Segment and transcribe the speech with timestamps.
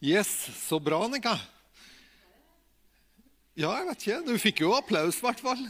[0.00, 1.34] Yes, så bra, Annika.
[3.52, 4.20] Ja, jeg vet ikke.
[4.24, 5.60] Du fikk jo applaus, i hvert fall.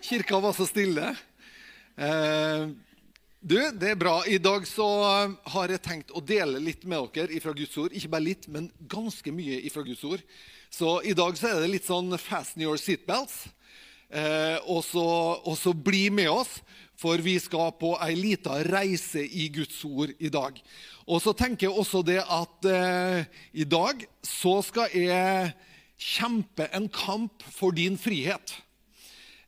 [0.00, 1.10] Kirka var så stille.
[2.00, 2.70] Eh,
[3.36, 4.22] du, det er bra.
[4.24, 4.86] I dag så
[5.52, 7.92] har jeg tenkt å dele litt med dere ifra Guds ord.
[7.92, 10.24] Ikke bare litt, men ganske mye ifra Guds ord.
[10.72, 13.50] Så i dag så er det litt sånn 'fasten your seatbelts'.
[14.10, 16.58] Eh, og, så, bli med oss,
[16.98, 20.58] for vi skal på ei lita reise i Guds ord i dag.
[21.06, 25.52] Og så tenker jeg også det at eh, i dag så skal jeg
[26.00, 28.56] kjempe en kamp for din frihet.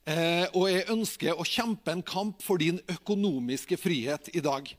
[0.03, 4.71] Eh, og jeg ønsker å kjempe en kamp for din økonomiske frihet i dag.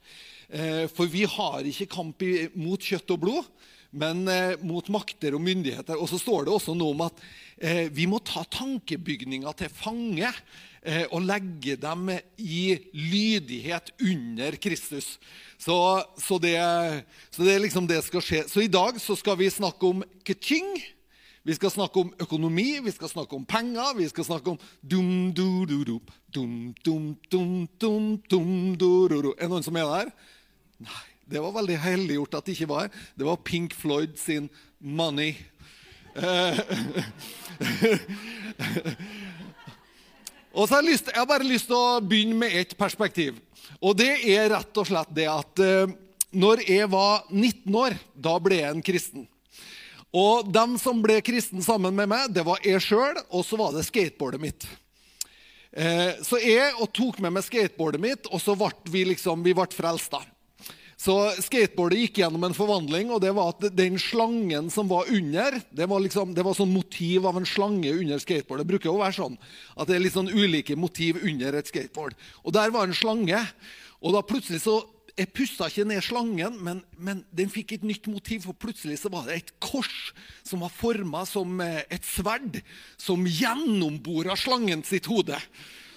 [0.49, 2.23] Eh, for vi har ikke kamp
[2.59, 3.47] mot kjøtt og blod,
[3.93, 5.99] men eh, mot makter og myndigheter.
[5.99, 7.23] Og så står det også noe om at
[7.57, 10.31] eh, vi må ta tankebygninga til fange
[10.81, 12.09] eh, og legge dem
[12.41, 12.63] i
[12.97, 15.15] lydighet under Kristus.
[15.61, 15.77] Så,
[16.19, 16.57] så, det,
[17.31, 18.43] så det liksom det skal skje.
[18.49, 20.73] Så i dag så skal vi snakke om keting.
[21.43, 25.33] Vi skal snakke om økonomi, vi skal snakke om penger, vi skal snakke om dum,
[25.35, 25.97] du, du, du,
[26.31, 26.53] dum,
[26.85, 29.33] dum, dum, dum, dum, du, du, du.
[29.35, 30.13] Er det noen som er der?
[30.87, 31.12] Nei.
[31.25, 32.89] Det var veldig helliggjort at det ikke var.
[33.15, 34.49] Det var Pink Floyd sin
[34.83, 35.35] 'Money'.
[40.53, 43.39] og så har jeg, lyst, jeg har bare lyst til å begynne med ett perspektiv.
[43.81, 45.87] Og det er rett og slett det at uh,
[46.33, 49.27] når jeg var 19 år, da ble jeg en kristen.
[50.13, 53.73] Og dem som ble kristen sammen med meg, det var jeg sjøl, og så var
[53.73, 54.67] det skateboardet mitt.
[55.73, 59.55] Eh, så jeg og tok med meg skateboardet mitt, og så ble vi liksom, vi
[59.57, 60.13] ble frelst.
[60.13, 60.21] da.
[61.03, 65.57] Så skateboardet gikk gjennom en forvandling, og det var at den slangen som var under
[65.67, 68.61] Det var liksom, det var sånn motiv av en slange under skateboard.
[68.61, 69.35] Det bruker jo å være sånn
[69.75, 72.15] at det er litt sånn ulike motiv under et skateboard.
[72.47, 73.41] Og der var en slange.
[73.99, 74.81] Og da plutselig så
[75.13, 78.47] Jeg pussa ikke ned slangen, men, men, den fikk et nytt motiv.
[78.47, 80.09] For plutselig så var det et kors
[80.41, 82.57] som var forma som eh, et sverd,
[82.97, 85.37] som gjennombora slangen sitt hode.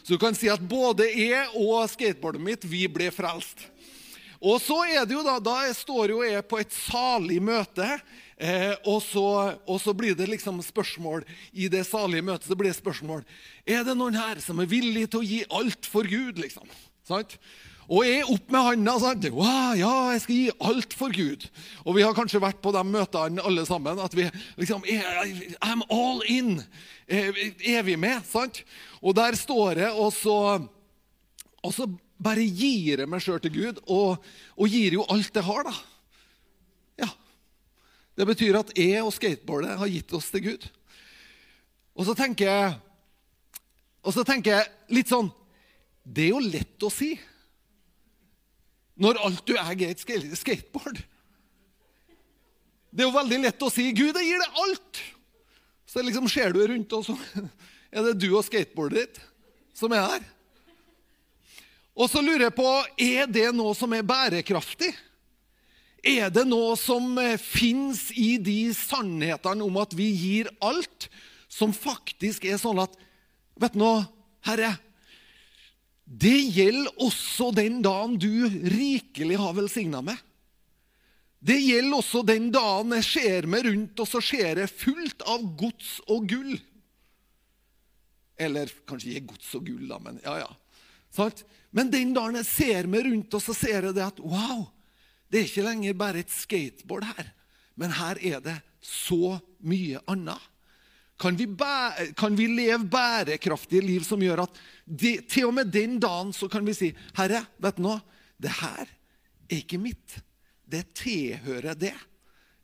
[0.02, 3.64] Så du kan si at både jeg og skateboardet mitt vi ble frelst.
[4.40, 7.86] Og så er det jo da, da står jo jeg på et salig møte,
[8.36, 9.26] eh, og, så,
[9.64, 12.48] og, så, blir det liksom spørsmål i det salige møtet.
[12.48, 13.24] så blir det spørsmål,
[13.66, 16.38] Er det noen her som er villig til å gi alt for Gud?
[16.42, 16.68] liksom?
[17.06, 17.38] Sant?
[17.86, 21.44] Og jeg opp med handa og wow, ja, jeg skal gi alt for Gud.
[21.84, 24.00] Og vi har kanskje vært på de møtene alle sammen.
[24.02, 24.26] at vi
[24.58, 24.82] liksom,
[25.62, 26.64] I'm all in.
[27.06, 28.26] Er vi med?
[28.26, 28.64] sant?
[29.00, 30.66] Og der står jeg, og så,
[31.62, 31.86] og så
[32.16, 34.24] bare gir jeg meg sjøl til Gud, og,
[34.56, 35.74] og, gir jo alt jeg har, da.
[37.04, 37.10] Ja.
[38.16, 40.68] Det betyr at jeg og skateboardet har gitt oss til Gud.
[41.96, 42.76] Og så tenker jeg,
[44.06, 45.28] og så tenker jeg litt sånn
[46.04, 47.16] Det er jo lett å si
[48.96, 51.02] når alt du eier, er et skateboard.
[52.88, 55.00] Det er jo veldig lett å si 'Gud, jeg gir deg alt'.
[55.86, 57.16] Så liksom ser du rundt, og så
[57.92, 59.20] er det du og skateboardet ditt
[59.76, 60.24] som er her.
[61.96, 62.70] Og så lurer jeg på
[63.00, 64.92] er det noe som er bærekraftig.
[66.06, 71.08] Er det noe som eh, fins i de sannhetene om at vi gir alt,
[71.48, 73.02] som faktisk er sånn at
[73.56, 73.90] Vet du nå,
[74.44, 74.74] Herre?
[76.04, 80.18] Det gjelder også den dagen du rikelig har velsigna meg.
[81.40, 85.48] Det gjelder også den dagen jeg ser meg rundt, og så ser jeg fullt av
[85.56, 86.52] gods og gull.
[88.36, 90.50] Eller kanskje ikke gods og gull, da, men ja, ja.
[91.16, 91.46] Sant?
[91.76, 94.64] Men den dagen jeg ser meg rundt, og så ser jeg det at wow,
[95.28, 97.32] det er ikke lenger bare et skateboard her,
[97.76, 100.52] men her er det så mye annet.
[101.20, 105.70] Kan vi, bære, kan vi leve bærekraftige liv som gjør at de, til og med
[105.72, 108.02] den dagen så kan vi si Herre, vet du noe?
[108.36, 110.18] Det her er ikke mitt.
[110.60, 111.94] Det tilhører det.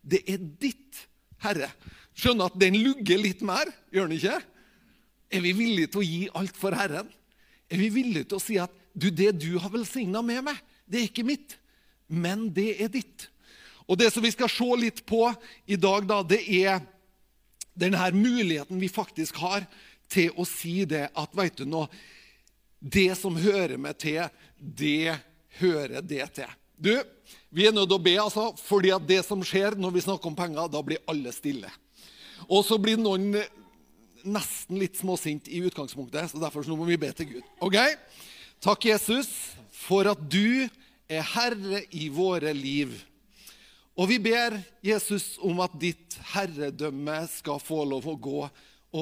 [0.05, 1.01] Det er ditt,
[1.41, 1.71] Herre.
[2.13, 4.37] Skjønner at den lugger litt mer, gjør den ikke?
[5.33, 7.09] Er vi villige til å gi alt for Herren?
[7.73, 11.01] Er vi villige til å si at du, det du har velsigna med meg, det
[11.01, 11.57] er ikke mitt,
[12.09, 13.29] men det er ditt.
[13.89, 15.27] Og Det som vi skal se litt på
[15.67, 16.83] i dag, da, det er
[17.75, 19.65] denne muligheten vi faktisk har
[20.13, 21.87] til å si det at vet du nå,
[22.83, 24.27] det som hører meg til,
[24.59, 25.15] det
[25.61, 26.59] hører det til.
[26.77, 26.95] Du,
[27.53, 30.31] Vi er nødt til å be, altså, fordi at det som skjer når vi snakker
[30.31, 31.69] om penger, da blir alle stille.
[32.49, 33.37] Og så blir noen
[34.25, 37.51] nesten litt småsint i utgangspunktet, så derfor så må vi be til Gud.
[37.61, 37.77] Ok?
[38.63, 39.27] Takk, Jesus,
[39.75, 40.69] for at du
[41.11, 42.93] er herre i våre liv.
[43.99, 44.55] Og vi ber
[44.87, 48.45] Jesus om at ditt herredømme skal få lov å gå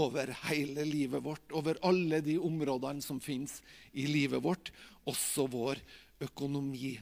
[0.00, 3.58] over hele livet vårt, over alle de områdene som fins
[3.92, 4.72] i livet vårt,
[5.04, 5.84] også vår
[6.24, 6.94] økonomi.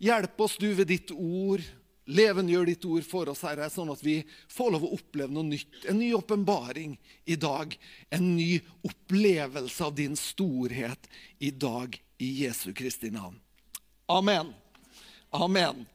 [0.00, 1.60] Hjelp oss du ved ditt ord
[2.06, 4.20] Levendegjør ditt ord for oss, Herre, sånn at vi
[4.54, 5.80] får lov å oppleve noe nytt.
[5.90, 6.92] En ny åpenbaring
[7.26, 7.72] i dag.
[8.14, 11.10] En ny opplevelse av din storhet
[11.42, 13.38] i dag, i Jesu Kristi navn.
[14.06, 14.54] Amen.
[15.30, 15.86] Amen.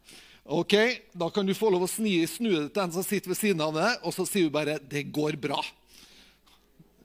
[0.44, 0.74] Ok,
[1.14, 3.76] Da kan du få lov å snu deg til den som sitter ved siden av
[3.76, 5.66] deg, og så sier du bare 'det går bra'.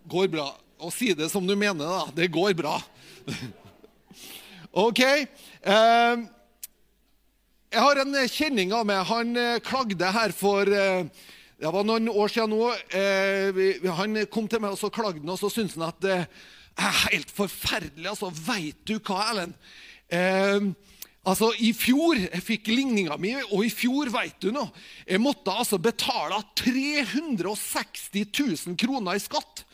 [0.09, 0.57] Går bra.
[0.79, 2.11] Og si det som du mener, da.
[2.15, 2.83] Det går bra.
[4.73, 5.01] ok.
[5.67, 6.27] Uh,
[7.77, 9.03] jeg har en kjenning av meg.
[9.05, 11.09] Han eh, klagde her for eh,
[11.61, 12.71] det var noen år siden nå.
[12.95, 16.31] Eh, han kom til meg og så klagde han, og så syntes han at
[16.77, 18.09] er helt forferdelig.
[18.11, 19.55] altså, Veit du hva, Ellen?
[20.13, 20.69] Eh,
[21.27, 24.69] altså, I fjor jeg fikk ligninga mi, og i fjor, veit du noe,
[25.07, 29.65] jeg måtte altså betale 360 000 kroner i skatt.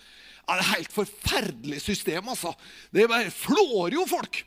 [0.42, 2.54] Ja, det er et helt forferdelig system, altså.
[2.92, 4.42] Det bare flår jo folk.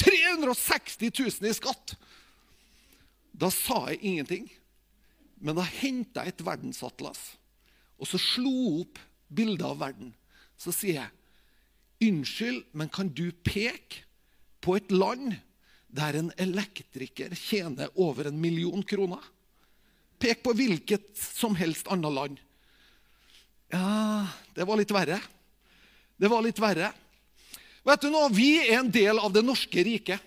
[0.00, 1.94] 360 000 i skatt.
[3.36, 4.48] Da sa jeg ingenting.
[5.40, 7.20] Men da henta jeg et verdensatlas,
[7.96, 8.98] og så slo opp
[9.32, 10.10] bildet av verden.
[10.60, 11.19] Så sier jeg,
[12.00, 14.04] 'Unnskyld, men kan du peke
[14.60, 15.34] på et land
[15.88, 19.24] der en elektriker tjener over en million kroner?'
[20.20, 22.40] Pek på hvilket som helst annet land.
[23.72, 25.16] Ja, det var litt verre.
[26.20, 26.90] Det var litt verre.
[27.88, 30.20] Vet du nå, Vi er en del av det norske riket.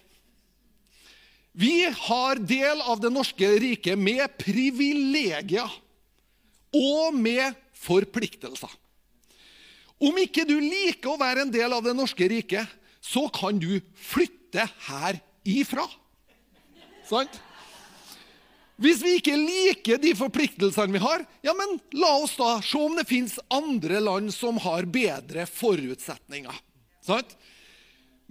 [1.53, 5.69] Vi har del av det norske riket med privilegier
[6.73, 8.71] og med forpliktelser.
[10.01, 12.69] Om ikke du liker å være en del av det norske riket,
[13.03, 15.85] så kan du flytte her ifra.
[17.07, 17.41] Sant?
[18.83, 22.95] Hvis vi ikke liker de forpliktelsene vi har, ja, men la oss da se om
[22.97, 26.55] det fins andre land som har bedre forutsetninger.
[27.05, 27.35] Sant?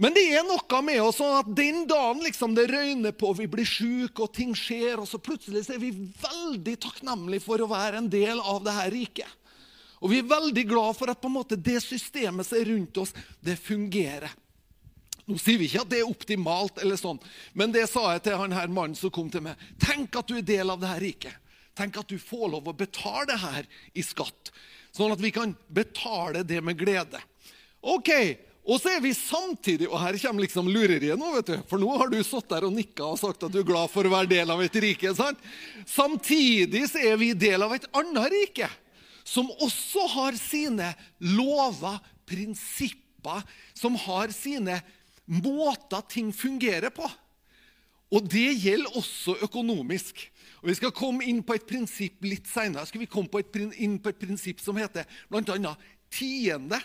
[0.02, 3.46] Men det er noe med oss sånn at den dagen liksom det røyner på, vi
[3.50, 8.00] blir syke og ting skjer, og så plutselig er vi veldig takknemlige for å være
[8.00, 9.38] en del av det her riket.
[10.02, 13.54] Og vi er veldig glad for at måte det systemet som er rundt oss, det
[13.62, 14.32] fungerer.
[15.30, 17.20] Nå sier vi ikke at det er optimalt, eller sånn,
[17.54, 19.60] men det sa jeg til han her mannen som kom til meg.
[19.80, 21.36] Tenk at du er del av dette riket.
[21.78, 24.50] Tenk at du får lov å betale det her i skatt,
[24.92, 27.22] sånn at vi kan betale det med glede.
[27.80, 28.10] Ok,
[28.62, 31.54] og så er vi samtidig Og her kommer liksom lureriet nå, vet du.
[31.66, 34.06] For nå har du satt der og nikka og sagt at du er glad for
[34.06, 35.10] å være del av et rike.
[35.18, 35.40] sant?
[35.88, 38.68] Samtidig så er vi del av et annet rike,
[39.24, 41.98] som også har sine lover,
[42.28, 43.42] prinsipper,
[43.74, 44.80] som har sine
[45.26, 47.08] måter ting fungerer på.
[48.12, 50.20] Og det gjelder også økonomisk.
[50.62, 52.86] Og Vi skal komme inn på et prinsipp litt seinere.
[52.86, 55.76] Skal vi komme på et, inn på et prinsipp som heter bl.a.
[56.12, 56.80] tiende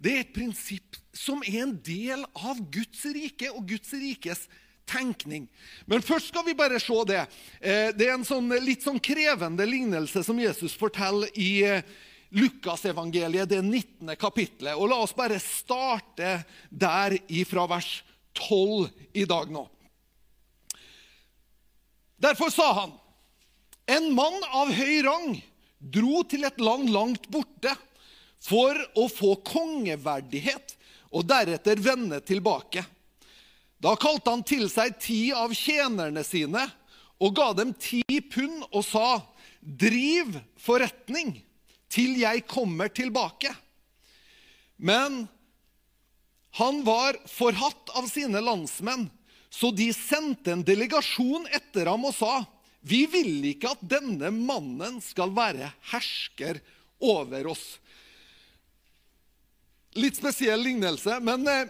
[0.00, 4.46] det er et prinsipp som er en del av Guds rike og Guds rikes
[4.90, 5.46] tenkning.
[5.86, 7.24] Men først skal vi bare se det.
[7.60, 11.84] Eh, det er en sånn, litt sånn krevende lignelse som Jesus forteller i eh,
[12.30, 14.14] Lukasevangeliet, det 19.
[14.18, 14.76] kapittelet.
[14.78, 16.40] Og La oss bare starte
[16.70, 18.00] der ifra vers
[18.38, 18.88] 12
[19.18, 19.64] i dag nå.
[22.20, 22.92] Derfor sa han,
[23.90, 25.38] en mann av høy rang
[25.80, 27.72] dro til et land langt borte
[28.44, 30.76] for å få kongeverdighet
[31.16, 32.84] og deretter vende tilbake.
[33.80, 36.66] Da kalte han til seg ti av tjenerne sine
[37.20, 39.20] og ga dem ti pund og sa,
[39.60, 41.34] 'Driv forretning
[41.92, 43.52] til jeg kommer tilbake.'
[44.80, 45.26] Men
[46.56, 49.10] han var forhatt av sine landsmenn,
[49.52, 52.46] så de sendte en delegasjon etter ham og sa,
[52.82, 56.60] 'Vi vil ikke at denne mannen skal være hersker
[57.00, 57.78] over oss.'
[60.00, 61.18] Litt spesiell lignelse.
[61.20, 61.66] Men eh,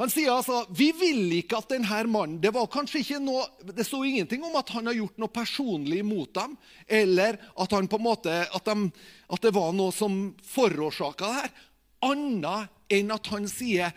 [0.00, 3.44] han sier altså vi vil ikke at denne mannen Det var kanskje ikke noe,
[3.76, 6.56] det sto ingenting om at han har gjort noe personlig mot dem,
[6.88, 11.36] eller at, han på en måte, at, de, at det var noe som forårsaka det
[11.42, 11.52] her.
[12.08, 13.92] Annet enn at han sier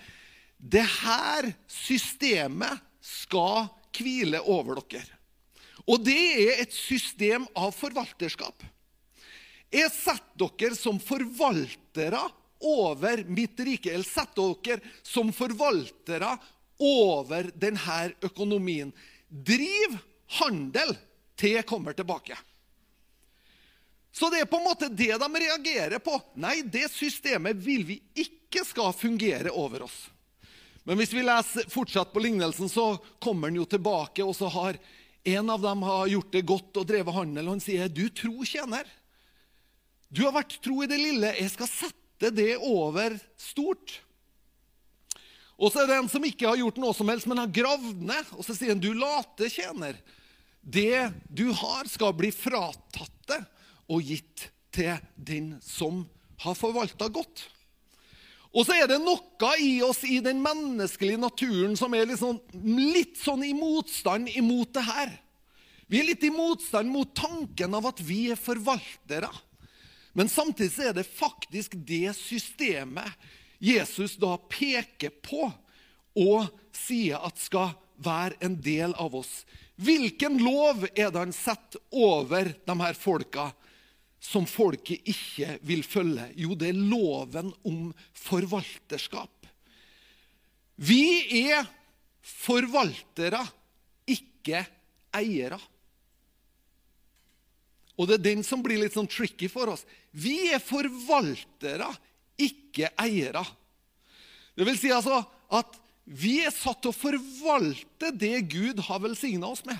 [0.60, 5.16] det her systemet skal hvile over dere.
[5.86, 8.64] Og det er et system av forvalterskap.
[9.74, 12.22] Jeg setter dere som forvaltere
[12.66, 16.34] over mitt rike, eller sette dere som forvaltere
[16.82, 18.92] over denne økonomien.
[19.30, 19.98] Driv
[20.42, 20.96] handel
[21.40, 22.38] til jeg kommer tilbake.
[24.16, 26.16] Så det er på en måte det de reagerer på.
[26.40, 29.98] Nei, det systemet vil vi ikke skal fungere over oss.
[30.88, 34.80] Men hvis vi leser fortsatt på lignelsen, så kommer han jo tilbake, og så har
[35.26, 37.48] en av dem har gjort det godt og drevet handel.
[37.48, 38.86] Og han sier, 'Du tro tjener.
[40.14, 41.34] Du har vært tro i det lille.
[41.36, 44.02] Jeg skal sette sette det over stort.
[45.56, 48.02] Og så er det en som ikke har gjort noe som helst, men har gravd
[48.04, 48.26] ned.
[48.36, 49.96] Og så sier han, 'Du late tjener.
[50.68, 53.46] det du har, skal bli fratatt deg
[53.88, 56.10] og gitt til den som
[56.42, 57.44] har forvalta godt.
[58.52, 62.40] Og så er det noe i oss i den menneskelige naturen som er litt sånn,
[62.66, 65.22] litt sånn i motstand imot det her.
[65.86, 69.30] Vi er litt i motstand mot tanken av at vi er forvaltere.
[70.16, 73.12] Men samtidig er det faktisk det systemet
[73.60, 75.50] Jesus da peker på
[76.16, 79.44] og sier at skal være en del av oss.
[79.76, 83.50] Hvilken lov er det han setter over de her folka
[84.24, 86.30] som folket ikke vil følge?
[86.40, 89.50] Jo, det er loven om forvalterskap.
[90.76, 91.04] Vi
[91.44, 91.68] er
[92.26, 93.44] forvaltere,
[94.08, 94.64] ikke
[95.16, 95.60] eiere.
[97.96, 99.86] Og det er den som blir litt sånn tricky for oss.
[100.12, 101.88] Vi er forvaltere,
[102.36, 103.46] ikke eiere.
[104.56, 105.22] Det vil si altså
[105.56, 109.80] at vi er satt til å forvalte det Gud har velsigna oss med.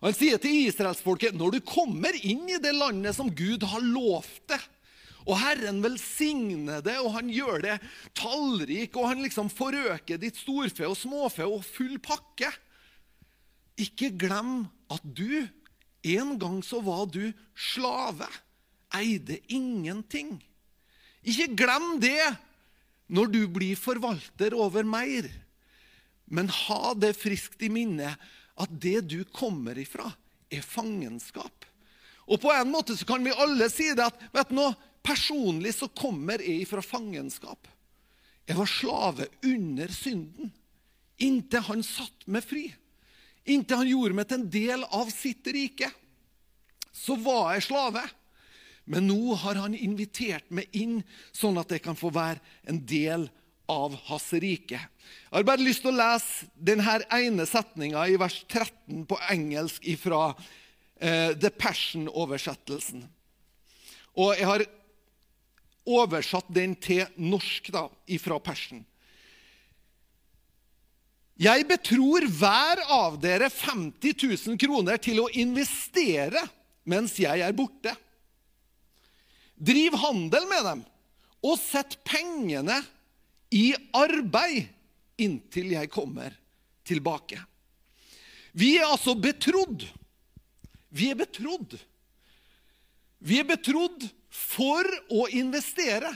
[0.00, 3.84] Og Han sier til israelsfolket når du kommer inn i det landet som Gud har
[3.84, 4.62] lovt deg,
[5.28, 7.74] og Herren velsigner det, og han gjør det
[8.16, 12.48] tallrik, og han liksom forøker ditt storfe og småfe og full pakke
[13.80, 15.44] Ikke glem at du
[16.02, 18.26] en gang så var du slave,
[18.96, 20.38] eide ingenting.
[21.22, 22.24] Ikke glem det
[23.10, 25.28] når du blir forvalter over mer.
[26.30, 28.14] Men ha det friskt i minne
[28.60, 30.08] at det du kommer ifra,
[30.50, 31.66] er fangenskap.
[32.30, 35.72] Og på en måte så kan vi alle si det at vet du noe, personlig
[35.78, 37.68] så kommer jeg ifra fangenskap.
[38.46, 40.50] Jeg var slave under synden
[41.20, 42.64] inntil han satt meg fri.
[43.48, 45.90] Inntil han gjorde meg til en del av sitt rike.
[46.92, 48.02] Så var jeg slave.
[48.90, 51.00] Men nå har han invitert meg inn,
[51.32, 53.28] sånn at jeg kan få være en del
[53.70, 54.80] av hans rike.
[54.80, 59.86] Jeg har bare lyst til å lese denne ene setninga i vers 13 på engelsk
[60.02, 63.04] fra uh, The Passion-oversettelsen.
[64.18, 64.66] Og jeg har
[65.86, 67.86] oversatt den til norsk da,
[68.20, 68.82] fra Passion.
[71.40, 76.42] Jeg betror hver av dere 50 000 kroner til å investere
[76.90, 77.94] mens jeg er borte.
[79.56, 80.82] Driv handel med dem,
[81.40, 82.76] og sett pengene
[83.56, 84.68] i arbeid
[85.20, 86.36] inntil jeg kommer
[86.84, 87.40] tilbake.
[88.52, 89.86] Vi er altså betrodd.
[90.92, 91.76] Vi er betrodd.
[93.20, 96.12] Vi er betrodd for å investere.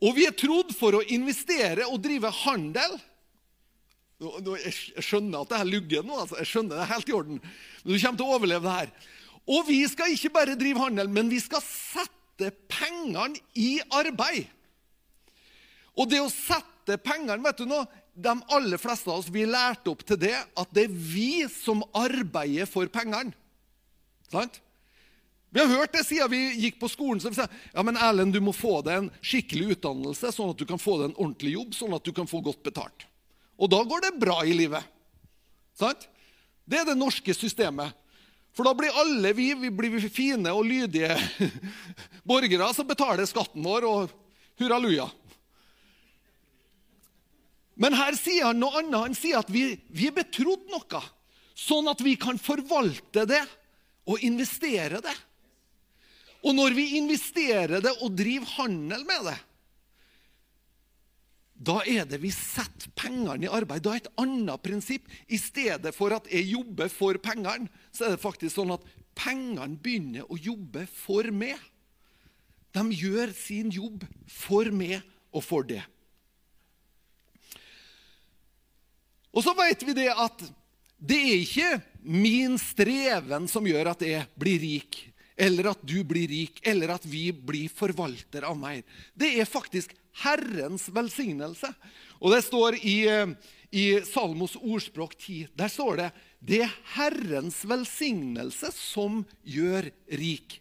[0.00, 2.98] Og vi er trodd for å investere og drive handel.
[4.20, 6.18] Jeg skjønner at det her lugger nå.
[6.22, 6.36] altså.
[6.42, 7.40] Jeg skjønner det er helt i orden.
[7.40, 9.10] Men du kommer til å overleve det her.
[9.50, 14.50] Og vi skal ikke bare drive handel, men vi skal sette pengene i arbeid.
[15.96, 17.84] Og det å sette pengene vet du nå,
[18.20, 21.80] De aller fleste av oss vi lærte opp til det at det er vi som
[21.96, 23.32] arbeider for pengene.
[24.28, 24.58] Sant?
[25.50, 27.22] Vi har hørt det siden vi gikk på skolen.
[27.22, 30.60] Så vi sa, ja, men Erlend, du må få deg en skikkelig utdannelse, sånn at
[30.60, 33.06] du kan få deg en ordentlig jobb, sånn at du kan få godt betalt.
[33.60, 34.84] Og da går det bra i livet.
[35.76, 36.06] Sant?
[36.64, 37.92] Det er det norske systemet.
[38.56, 41.14] For da blir alle vi, vi blir fine og lydige
[42.28, 44.14] borgere som betaler skatten vår, og
[44.60, 45.06] hurraluja.
[47.80, 48.98] Men her sier han noe annet.
[49.06, 51.02] Han sier at vi, vi er betrodd noe,
[51.56, 53.44] sånn at vi kan forvalte det
[54.10, 55.16] og investere det.
[56.44, 59.38] Og når vi investerer det og driver handel med det,
[61.60, 63.84] da er det vi setter pengene i arbeid.
[63.84, 65.10] Da er et annet prinsipp.
[65.28, 68.86] I stedet for at jeg jobber for pengene, så er det faktisk sånn at
[69.18, 71.60] pengene begynner å jobbe for meg.
[72.72, 75.02] De gjør sin jobb for meg
[75.36, 75.82] og for det.
[79.30, 80.42] Og så vet vi det at
[81.00, 81.70] det er ikke
[82.02, 84.98] min streven som gjør at jeg blir rik,
[85.40, 88.80] eller at du blir rik, eller at vi blir forvalter av mer.
[89.12, 91.70] Det er faktisk Herrens velsignelse.
[92.20, 93.34] Og det står i, eh,
[93.72, 95.48] i Salmos ordspråk 10.
[95.56, 100.56] Der står det det er Herrens velsignelse som gjør rik.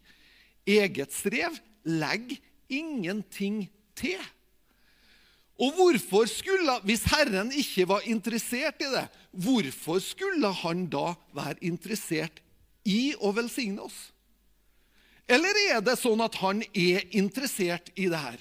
[0.67, 1.55] Eget strev
[1.87, 2.35] legg
[2.69, 4.19] ingenting til.
[5.59, 11.59] Og hvorfor skulle, Hvis Herren ikke var interessert i det, hvorfor skulle han da være
[11.61, 12.39] interessert
[12.85, 14.11] i å velsigne oss?
[15.29, 18.39] Eller er det sånn at han er interessert i det her?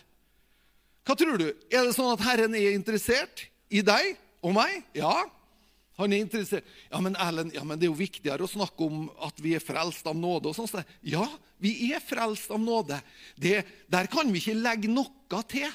[1.09, 1.47] Hva tror du?
[1.73, 4.83] Er det sånn at Herren er interessert i deg og meg?
[4.93, 5.25] Ja.
[5.97, 6.67] Han er interessert.
[6.91, 9.65] Ja, men Ellen, ja, men det er jo viktigere å snakke om at vi er
[9.65, 10.53] frelst av nåde.
[10.53, 10.85] og sånn.
[11.01, 11.25] Ja,
[11.57, 12.99] vi er frelst av nåde.
[13.41, 15.73] Det, der kan vi ikke legge noe til.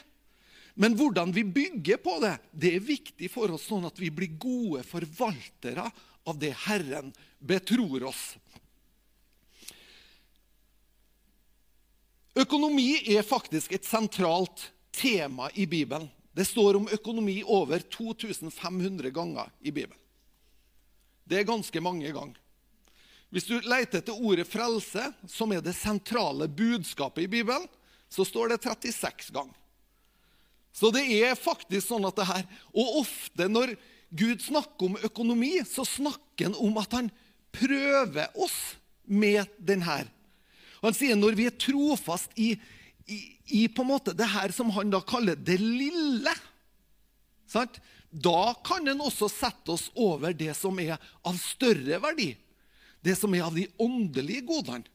[0.78, 4.38] Men hvordan vi bygger på det, det er viktig for oss, sånn at vi blir
[4.38, 5.90] gode forvaltere
[6.30, 7.10] av det Herren
[7.42, 8.24] betror oss.
[12.38, 16.08] Økonomi er faktisk et sentralt tema i Bibelen.
[16.34, 20.00] Det står om økonomi over 2500 ganger i Bibelen.
[21.24, 22.40] Det er ganske mange ganger.
[23.34, 27.66] Hvis du leter etter ordet 'frelse', som er det sentrale budskapet i Bibelen,
[28.10, 29.58] så står det 36 ganger.
[30.74, 33.76] Så det er faktisk sånn at det her Og ofte når
[34.14, 37.12] Gud snakker om økonomi, så snakker han om at han
[37.54, 40.06] prøver oss med den her.
[40.84, 42.54] Han sier når vi er trofast i
[43.06, 46.34] i, i, på en måte det her som han da kaller det lille.
[47.50, 47.80] Sant?
[48.14, 50.96] Da kan en også sette oss over det som er
[51.26, 52.32] av større verdi.
[53.04, 54.86] Det som er av de åndelige godene.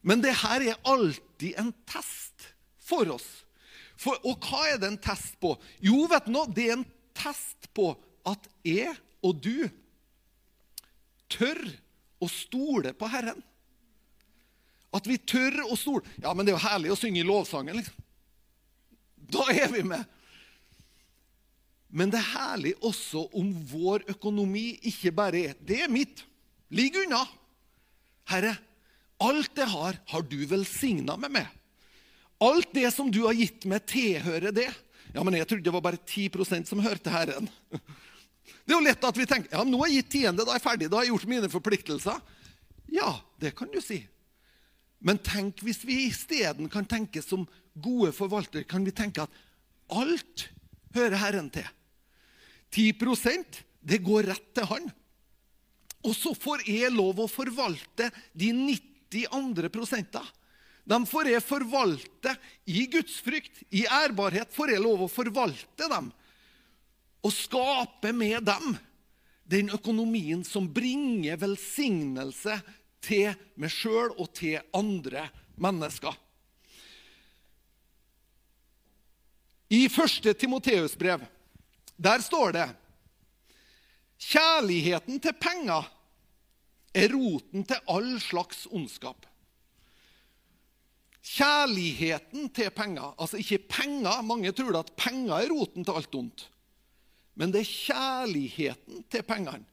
[0.00, 2.48] Men det her er alltid en test
[2.88, 3.26] for oss.
[3.98, 5.52] For, og hva er det en test på?
[5.82, 6.86] Jo, vet du noe, det er en
[7.18, 7.90] test på
[8.28, 8.94] at jeg
[9.26, 9.66] og du
[11.28, 11.60] tør
[12.22, 13.42] å stole på Herren.
[14.94, 16.04] At vi tør å stole.
[16.22, 18.06] Ja, men det er jo herlig å synge i lovsangen, liksom.
[19.28, 20.06] Da er vi med.
[21.88, 26.24] Men det er herlig også om vår økonomi ikke bare er Det er mitt.
[26.72, 27.22] Ligg unna.
[28.28, 28.54] Herre,
[29.24, 31.54] alt jeg har, har du velsigna meg med.
[32.44, 34.68] Alt det som du har gitt meg, tilhører det.
[35.14, 37.48] Ja, men jeg trodde det var bare 10% som hørte Herren.
[37.68, 40.52] Det er jo lett at vi tenker ja, men nå har jeg gitt tiende, da
[40.52, 42.20] er jeg ferdig, da har jeg gjort mine forpliktelser.
[42.92, 44.02] Ja, det kan du si.
[44.98, 47.46] Men tenk hvis vi isteden kan tenke som
[47.78, 49.42] gode forvaltere, kan vi tenke at
[49.94, 50.48] alt
[50.96, 51.66] hører Herren til.
[52.74, 54.88] 10% det går rett til Han.
[56.06, 60.26] Og så får jeg lov å forvalte de 90 andre prosenter.
[60.88, 62.34] De får jeg forvalte
[62.70, 64.52] i gudsfrykt, i ærbarhet.
[64.54, 66.10] får jeg lov å forvalte dem.
[67.24, 68.76] Og skape med dem
[69.48, 72.58] den økonomien som bringer velsignelse
[73.04, 75.28] til meg sjøl og til andre
[75.60, 76.14] mennesker.
[79.68, 81.24] I første Timoteus brev
[81.98, 82.68] der står det
[84.18, 85.86] Kjærligheten til penger
[86.94, 89.26] er roten til all slags ondskap.
[91.22, 96.48] Kjærligheten til penger, altså ikke penger Mange tror at penger er roten til alt ondt.
[97.38, 99.66] Men det er kjærligheten til pengene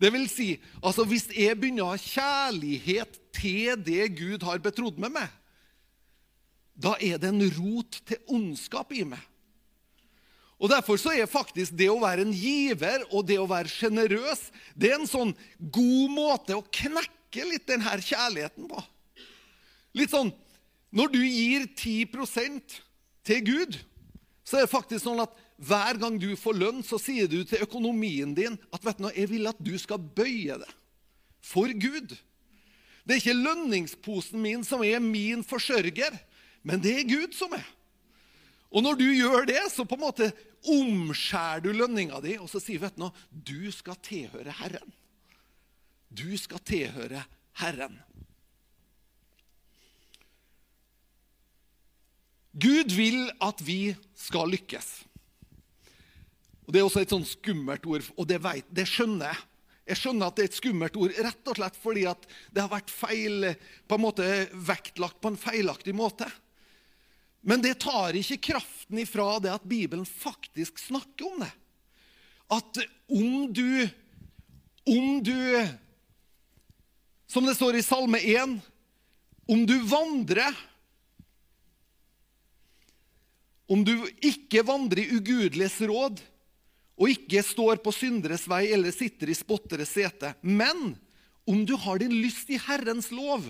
[0.00, 5.00] det vil si, altså hvis jeg begynner å ha kjærlighet til det Gud har betrodd
[5.02, 5.28] med meg,
[6.80, 9.20] da er det en rot til ondskap i meg.
[10.60, 14.42] Og Derfor så er faktisk det å være en giver og det å være sjenerøs
[14.76, 18.82] det er en sånn god måte å knekke litt denne kjærligheten på.
[19.96, 20.32] Litt sånn
[20.90, 22.80] Når du gir 10%
[23.22, 23.76] til Gud,
[24.42, 27.60] så er det faktisk sånn at hver gang du får lønn, så sier du til
[27.64, 30.70] økonomien din at vet du, jeg vil at du skal bøye det
[31.44, 32.14] for Gud.
[33.04, 36.16] Det er ikke lønningsposen min som er min forsørger,
[36.62, 37.66] men det er Gud som er.
[38.70, 40.30] Og når du gjør det, så på en måte
[40.70, 44.94] omskjærer du lønninga di, og så sier vet du noe, du skal tilhøre Herren.
[46.08, 47.24] Du skal tilhøre
[47.60, 47.98] Herren.
[52.60, 55.09] Gud vil at vi skal lykkes.
[56.70, 59.46] Og Det er også et sånn skummelt ord, og det, vet, det, skjønner jeg.
[59.90, 62.70] Jeg skjønner at det er et skummelt ord rett og slett fordi at det har
[62.70, 63.48] vært feil,
[63.90, 64.28] på en måte
[64.68, 66.28] vektlagt på en feilaktig måte.
[67.42, 71.50] Men det tar ikke kraften ifra det at Bibelen faktisk snakker om det.
[72.54, 73.88] At om du
[74.86, 75.38] Om du
[77.26, 78.56] Som det står i Salme 1
[79.46, 80.56] Om du vandrer
[83.70, 86.22] Om du ikke vandrer i ugudeliges råd
[87.00, 90.34] og ikke står på synderes vei eller sitter i spotteres sete.
[90.44, 90.92] Men
[91.48, 93.46] om du har din lyst i Herrens lov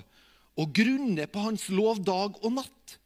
[0.55, 2.97] og grunner på Hans lov dag og natt,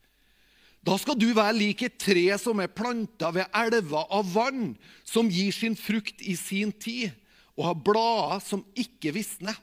[0.85, 5.31] da skal du være lik et tre som er planta ved elver av vann, som
[5.33, 7.15] gir sin frukt i sin tid,
[7.57, 9.57] og har blader som ikke visner.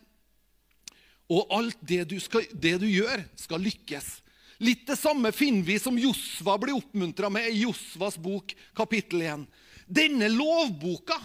[1.30, 4.08] Og alt det du, skal, det du gjør, skal lykkes.
[4.66, 9.46] Litt det samme finner vi som Josva blir oppmuntra med i Josvas bok, kapittel 1.
[9.92, 11.18] Denne lovboka,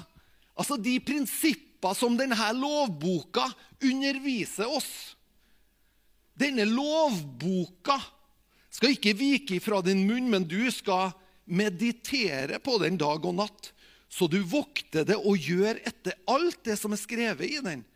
[0.59, 3.47] altså de prinsipper som denne lovboka
[3.85, 4.89] underviser oss
[6.37, 7.97] Denne lovboka
[8.69, 11.15] skal ikke vike fra din munn, men du skal
[11.49, 13.71] meditere på den dag og natt,
[14.13, 17.87] så du vokter det og gjør etter alt det som er skrevet i den.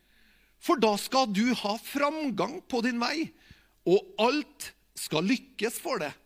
[0.56, 3.28] For da skal du ha framgang på din vei,
[3.84, 6.16] og alt skal lykkes for deg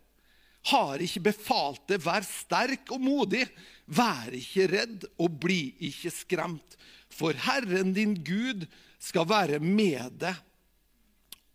[0.70, 3.44] har ikke befalt det, vær sterk og modig.
[3.84, 6.78] Vær ikke redd og bli ikke skremt.
[7.12, 8.64] For Herren din Gud
[9.02, 10.40] skal være med deg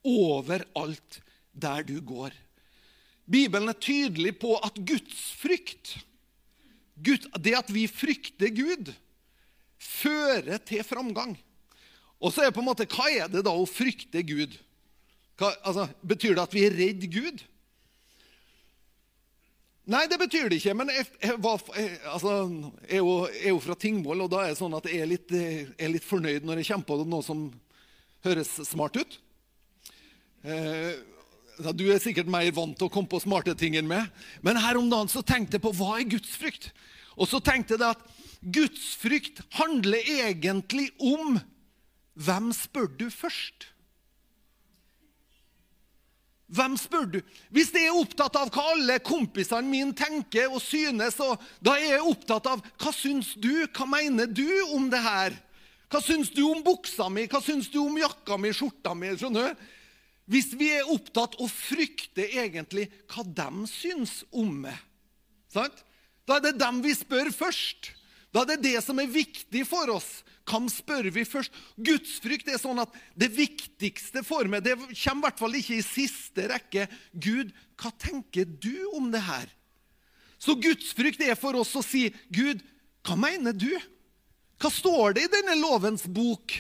[0.06, 1.19] overalt
[1.52, 2.32] der du går.
[3.30, 5.98] Bibelen er tydelig på at gudsfrykt,
[7.00, 8.89] Gud, det at vi frykter Gud,
[9.80, 11.38] fører til framgang.
[12.19, 14.58] Og så er det på en måte, Hva er det da å frykte Gud?
[15.39, 17.45] Hva, altså, betyr det at vi er redd Gud?
[19.89, 20.75] Nei, det betyr det ikke.
[20.78, 22.34] Men jeg, jeg, var, jeg, altså,
[22.86, 25.93] jeg er, jo, fra Tingvoll, og da er det sånn at jeg er litt, er
[25.93, 27.47] litt fornøyd når jeg kommer på noe som
[28.28, 29.17] høres smart ut.
[30.45, 30.93] Eh,
[31.75, 34.08] du er sikkert mer vant til å komme på smarte ting enn meg.
[34.45, 36.69] Men her om dagen så tenkte jeg på hva er gudsfrykt?
[37.19, 38.06] Og så tenkte jeg at
[38.39, 41.41] gudsfrykt handler egentlig om
[42.19, 43.71] hvem spør du først?
[46.49, 47.19] Hvem spør du?
[47.53, 51.99] Hvis jeg er opptatt av hva alle kompisene mine tenker og synes, og da er
[51.99, 55.35] jeg opptatt av hva syns du, hva mener du om det her?
[55.89, 59.13] Hva syns du om buksa mi, hva syns du om jakka mi, skjorta mi?
[59.17, 59.69] skjønner du?
[60.29, 64.77] Hvis vi er opptatt og frykter egentlig hva de syns om meg,
[65.53, 65.85] sant?
[66.29, 67.89] da er det dem vi spør først.
[68.29, 70.19] Da er det det som er viktig for oss.
[70.49, 71.53] Hvem spør vi først?
[71.77, 75.85] Gudsfrykt er sånn at det viktigste for meg Det kommer i hvert fall ikke i
[75.85, 76.88] siste rekke.
[77.13, 79.47] Gud, hva tenker du om det her?
[80.39, 82.63] Så gudsfrykt er for oss å si, Gud,
[83.05, 83.71] hva mener du?
[84.59, 86.55] Hva står det i denne lovens bok?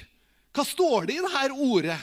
[0.55, 1.97] Hva står det i dette ordet?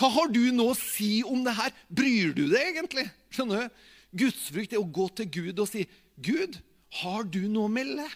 [0.00, 1.74] Hva har du nå å si om det her?
[1.88, 3.06] Bryr du deg egentlig?
[3.32, 3.82] Skjønner du?
[4.24, 5.84] Gudsfrykt er å gå til Gud og si,
[6.22, 6.58] Gud,
[7.02, 8.06] har du noe å melde?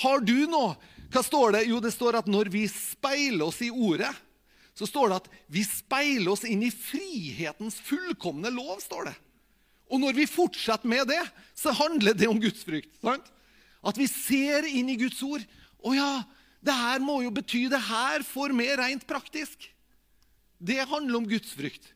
[0.00, 0.76] Har du noe?
[1.10, 1.64] Hva står det?
[1.70, 4.12] Jo, det står at når vi speiler oss i ordet,
[4.78, 8.78] så står det at vi speiler oss inn i frihetens fullkomne lov.
[8.80, 9.16] står det.
[9.90, 11.20] Og når vi fortsetter med det,
[11.58, 12.92] så handler det om gudsfrykt.
[13.02, 13.26] Sant?
[13.82, 15.42] At vi ser inn i Guds ord.
[15.82, 16.10] Å ja,
[16.62, 19.66] det her må jo bety det her for meg rent praktisk.
[20.60, 21.90] Det handler om gudsfrykt.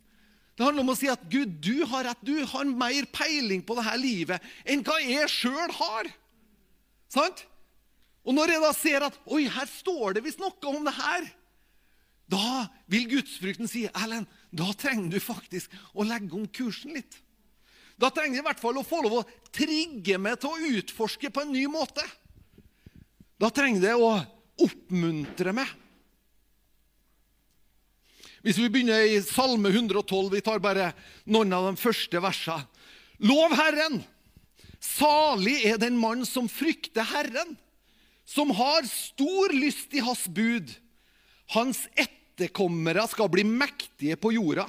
[0.54, 2.20] Det handler om å si at Gud, du har rett.
[2.24, 6.10] Du har mer peiling på dette livet enn hva jeg sjøl har.
[7.12, 7.44] Sant?
[8.24, 11.26] Og når jeg da ser at oi, her står det visst noe om det her,
[12.32, 17.18] da vil gudsfrykten si Erlend, da trenger du faktisk å legge om kursen litt.
[18.00, 21.30] Da trenger jeg i hvert fall å få lov å trigge meg til å utforske
[21.30, 22.02] på en ny måte.
[23.38, 24.14] Da trenger jeg å
[24.64, 25.68] oppmuntre meg.
[28.44, 30.90] Hvis vi begynner i Salme 112, vi tar bare
[31.32, 32.66] noen av de første versene.
[33.24, 34.02] Lov Herren!
[34.84, 37.54] Salig er den mann som frykter Herren
[38.24, 40.72] som har stor lyst i hans bud.
[41.54, 44.66] Hans etterkommere skal bli mektige på jorda.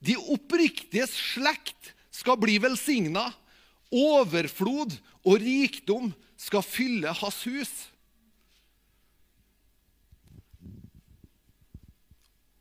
[0.00, 3.28] De oppriktiges slekt skal bli velsigna.
[3.92, 7.72] Overflod og rikdom skal fylle hans hus.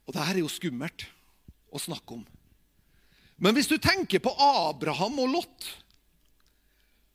[0.09, 1.05] Og det her er jo skummelt
[1.69, 2.25] å snakke om.
[3.39, 5.67] Men hvis du tenker på Abraham og Lot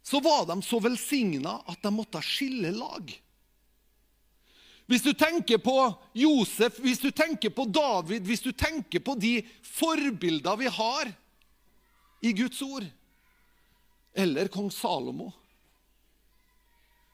[0.05, 3.13] så var de så velsigna at de måtte skille lag.
[4.85, 5.79] Hvis du tenker på
[6.13, 11.09] Josef, hvis du tenker på David, hvis du tenker på de forbilder vi har
[12.21, 12.85] i Guds ord,
[14.13, 15.31] eller kong Salomo,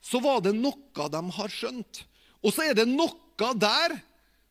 [0.02, 2.02] så var det noe de har skjønt.
[2.42, 3.94] Og så er det noe der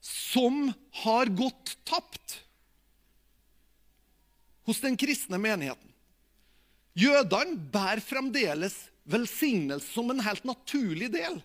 [0.01, 0.69] som
[1.03, 2.39] har gått tapt
[4.69, 5.88] hos den kristne menigheten.
[6.99, 8.75] Jødene bærer fremdeles
[9.09, 11.39] velsignelse som en helt naturlig del.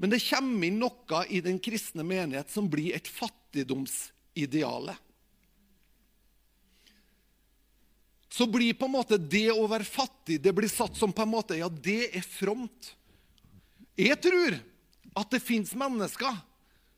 [0.00, 4.96] Men det kommer inn noe i den kristne menighet som blir et fattigdomsideale.
[8.30, 11.32] Så blir på en måte det å være fattig det blir satt som på en
[11.34, 12.94] måte, ja, det er fromt.
[13.98, 14.56] Jeg tror
[15.18, 16.38] at det fins mennesker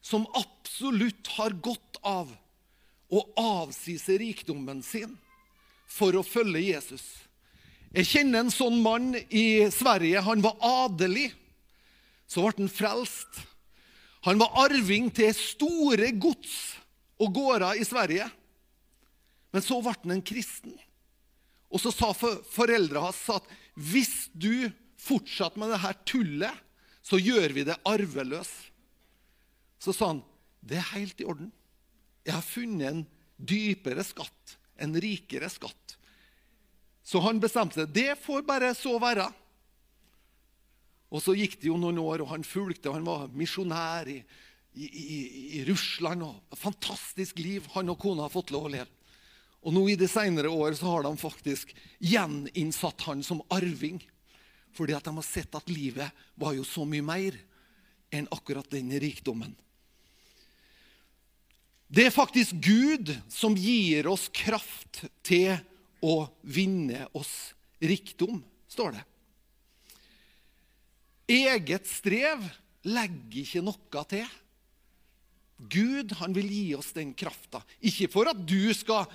[0.05, 2.31] som absolutt har godt av
[3.13, 5.17] å avsi seg rikdommen sin
[5.93, 7.05] for å følge Jesus.
[7.93, 10.23] Jeg kjenner en sånn mann i Sverige.
[10.25, 11.29] Han var adelig.
[12.25, 13.43] Så ble han frelst.
[14.25, 16.55] Han var arving til store gods
[17.21, 18.29] og gårder i Sverige.
[19.53, 20.77] Men så ble han en kristen.
[21.73, 24.71] Og så sa foreldra hans at hvis du
[25.03, 26.57] fortsatte med det her tullet,
[27.03, 28.51] så gjør vi det arveløs.
[29.83, 30.23] Så sa han
[30.63, 31.51] det er helt i orden.
[32.23, 33.01] Jeg har funnet en
[33.37, 35.97] dypere skatt en rikere skatt.
[37.03, 37.95] Så han bestemte seg.
[37.95, 39.27] Det får bare så være.
[41.13, 42.89] Og så gikk det jo noen år, og han fulgte.
[42.89, 44.21] og Han var misjonær i,
[44.73, 45.19] i, i,
[45.59, 46.25] i, Russland.
[46.25, 48.91] og Fantastisk liv han og kona har fått lov å leve.
[49.63, 51.71] Og nå i de senere år så har de faktisk
[52.03, 54.01] gjeninnsatt han som arving.
[54.75, 57.41] Fordi at de har sett at livet var jo så mye mer.
[58.13, 59.55] enn akkurat den rikdommen.
[61.93, 65.59] Det er faktisk Gud som gir oss kraft til
[66.01, 67.53] å vinne oss
[67.85, 69.03] rikdom, står det.
[71.33, 72.47] Eget strev
[72.89, 74.25] legger ikke noe til.
[75.71, 77.61] Gud han vil gi oss den krafta.
[77.85, 79.07] Ikke for at du skal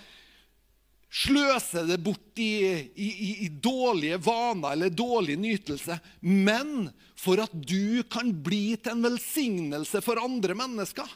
[1.10, 2.62] sløse det bort i,
[2.94, 3.10] i,
[3.48, 10.04] i, dårlige vaner eller dårlig nytelse, men for at du kan bli til en velsignelse
[10.06, 11.08] for andre mennesker.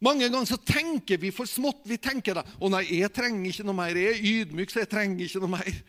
[0.00, 1.82] Mange ganger så tenker vi for smått.
[1.84, 3.96] Vi tenker da, 'Å nei, jeg trenger ikke noe mer.
[3.96, 5.82] Jeg er ydmyk, så jeg trenger ikke noe mer.'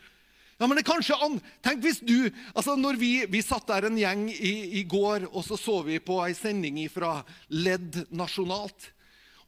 [0.60, 1.40] Ja, men det er kanskje an...
[1.64, 5.42] Tenk hvis du altså når vi, vi satt der en gjeng i, i, går, og
[5.42, 8.92] så så vi på ei sending fra Ledd nasjonalt.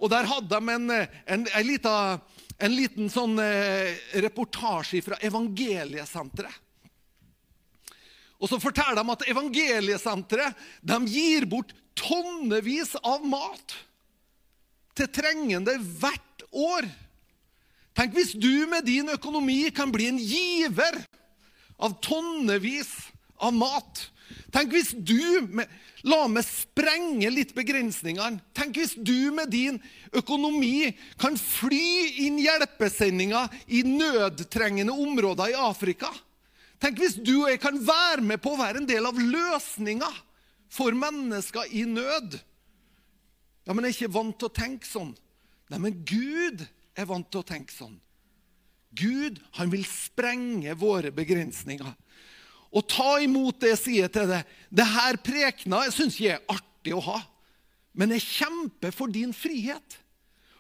[0.00, 1.94] Og der hadde de en, en, en, lita,
[2.59, 6.59] en liten sånn eh, reportasje fra Evangeliesenteret.
[8.42, 13.79] Og så forteller de at Evangeliesenteret de gir bort tonnevis av mat
[14.94, 16.88] til trengende hvert år.
[17.94, 20.98] Tenk hvis du med din økonomi kan bli en giver
[21.78, 22.90] av tonnevis
[23.42, 24.07] av mat.
[24.54, 25.70] Tenk hvis du med,
[26.04, 28.42] La meg sprenge litt begrensningene.
[28.52, 29.78] Tenk hvis du med din
[30.12, 36.11] økonomi kan fly inn hjelpesendinger i nødtrengende områder i Afrika.
[36.83, 40.11] Tenk hvis du og jeg kan være med på å være en del av løsninga
[40.68, 42.37] for mennesker i nød.
[43.64, 45.12] Ja, men jeg er ikke vant til å tenke sånn.
[45.72, 47.96] Nei, men Gud er vant til å tenke sånn.
[48.94, 51.94] Gud han vil sprenge våre begrensninger.
[52.74, 54.48] Og ta imot det, jeg sier til deg.
[54.70, 57.20] Det her prekena jeg syns ikke er artig å ha.
[57.94, 59.98] Men jeg kjemper for din frihet.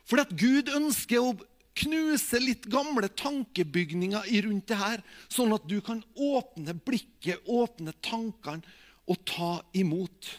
[0.06, 1.34] For at Gud ønsker å
[1.74, 8.62] knuse litt gamle tankebygninger rundt det her, sånn at du kan åpne blikket, åpne tankene
[9.10, 10.30] og ta imot.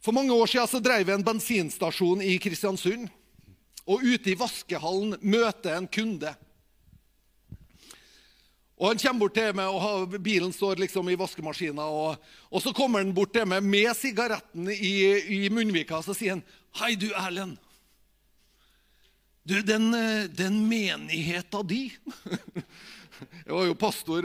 [0.00, 3.08] For mange år siden så drev jeg en bensinstasjon i Kristiansund.
[3.90, 6.32] Og ute i vaskehallen møter en kunde.
[8.80, 11.84] Og Han kommer bort til meg, og bilen står liksom i vaskemaskina.
[11.84, 14.94] Og, og, så kommer han bort til meg med sigaretten i,
[15.36, 16.46] i munnvika og så sier han,
[16.80, 17.58] 'Hei, du Erlend.
[19.44, 19.90] Du, den,
[20.36, 21.90] den menigheta di
[23.46, 24.24] Jeg var jo pastor.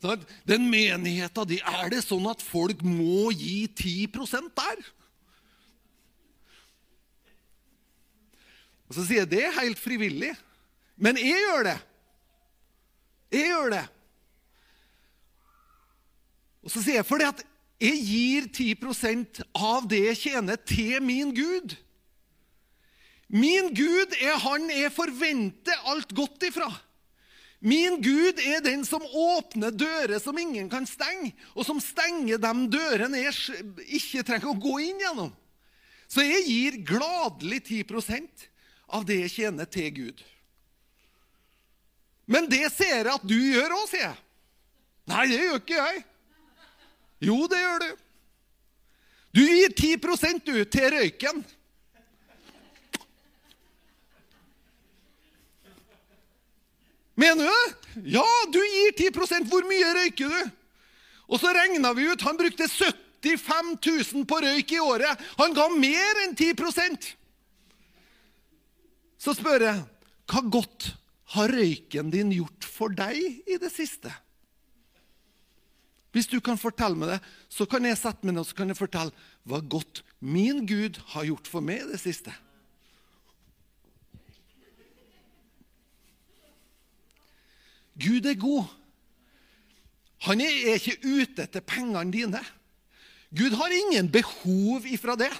[0.00, 0.24] Sant?
[0.48, 4.80] Den menigheta di, er det sånn at folk må gi 10% der?
[8.90, 10.34] Og Så sier jeg det er helt frivillig.
[11.00, 11.78] Men jeg gjør det.
[13.30, 13.84] Jeg gjør det.
[16.60, 17.44] Og så sier jeg fordi at
[17.80, 21.78] jeg gir 10% av det jeg tjener, til min Gud.
[23.30, 26.68] Min Gud er han jeg forventer alt godt ifra.
[27.60, 32.52] Min Gud er den som åpner dører som ingen kan stenge, og som stenger de
[32.72, 33.64] dørene jeg
[34.00, 35.32] ikke trenger å gå inn gjennom.
[36.10, 37.84] Så jeg gir gladelig 10
[38.90, 40.22] av det jeg tjener, til Gud.
[42.30, 44.18] Men det ser jeg at du gjør òg, sier jeg.
[45.10, 46.02] Nei, det gjør ikke jeg.
[47.26, 47.90] Jo, det gjør du.
[49.34, 49.96] Du gir 10
[50.46, 51.42] du, til røyken.
[57.20, 58.00] Mener du det?
[58.14, 60.50] Ja, du gir 10% Hvor mye røyker du?
[61.30, 62.22] Og så regna vi ut.
[62.26, 63.74] Han brukte 75
[64.14, 65.26] 000 på røyk i året.
[65.38, 66.54] Han ga mer enn 10
[69.20, 69.84] så spør jeg
[70.30, 70.92] hva godt
[71.34, 74.12] har røyken din gjort for deg i det siste?
[76.10, 77.18] Hvis du kan fortelle meg det,
[77.52, 80.98] så kan jeg sette meg ned og så kan jeg fortelle hva godt min Gud
[81.12, 82.32] har gjort for meg i det siste.
[88.00, 88.64] Gud er god.
[90.26, 92.40] Han er ikke ute etter pengene dine.
[93.36, 95.30] Gud har ingen behov ifra det.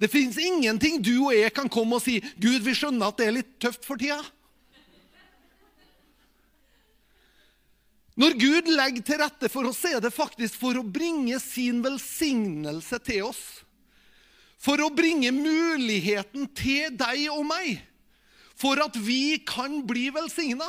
[0.00, 3.26] Det fins ingenting du og jeg kan komme og si 'Gud, vi skjønner at det
[3.26, 4.24] er litt tøft for tida'.
[8.20, 12.98] Når Gud legger til rette for oss, er det faktisk for å bringe sin velsignelse
[13.06, 13.42] til oss.
[14.60, 17.78] For å bringe muligheten til deg og meg.
[18.60, 20.68] For at vi kan bli velsigna.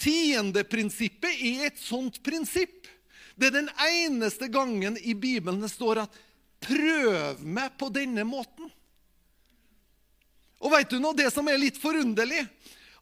[0.00, 2.88] Tiendeprinsippet er et sånt prinsipp.
[3.38, 6.18] Det er den eneste gangen i Bibelen det står at
[6.60, 8.68] Prøv meg på denne måten.
[10.60, 12.44] Og vet du noe, det som er litt forunderlig?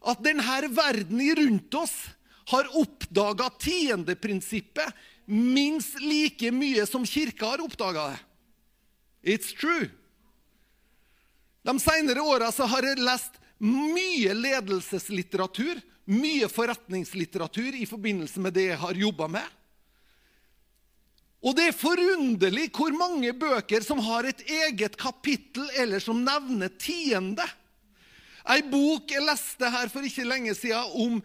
[0.07, 1.95] At denne verden rundt oss
[2.49, 4.95] har oppdaga tiendeprinsippet
[5.29, 8.19] minst like mye som kirka har oppdaga det.
[9.35, 9.89] It's true.
[11.61, 18.79] De senere åra har jeg lest mye ledelseslitteratur, mye forretningslitteratur i forbindelse med det jeg
[18.81, 19.58] har jobba med.
[21.39, 26.71] Og det er forunderlig hvor mange bøker som har et eget kapittel eller som nevner
[26.75, 27.45] tiende.
[28.49, 31.19] Ei bok jeg leste her for ikke lenge siden om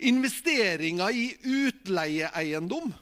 [0.00, 2.92] investeringer i utleieeiendom.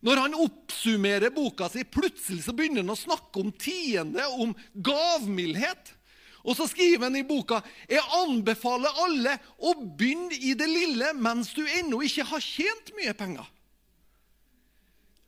[0.00, 5.92] Når han oppsummerer boka si, plutselig så begynner han å snakke om tiende, om gavmildhet.
[6.40, 11.52] Og så skriver han i boka jeg anbefaler alle å begynne i det lille mens
[11.52, 13.44] du ennå ikke har tjent mye penger.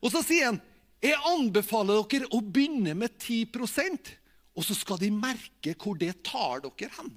[0.02, 0.60] Og så sier han
[1.02, 4.12] jeg anbefaler dere å begynne med 10%
[4.52, 7.14] og så skal de merke hvor det tar dere hen.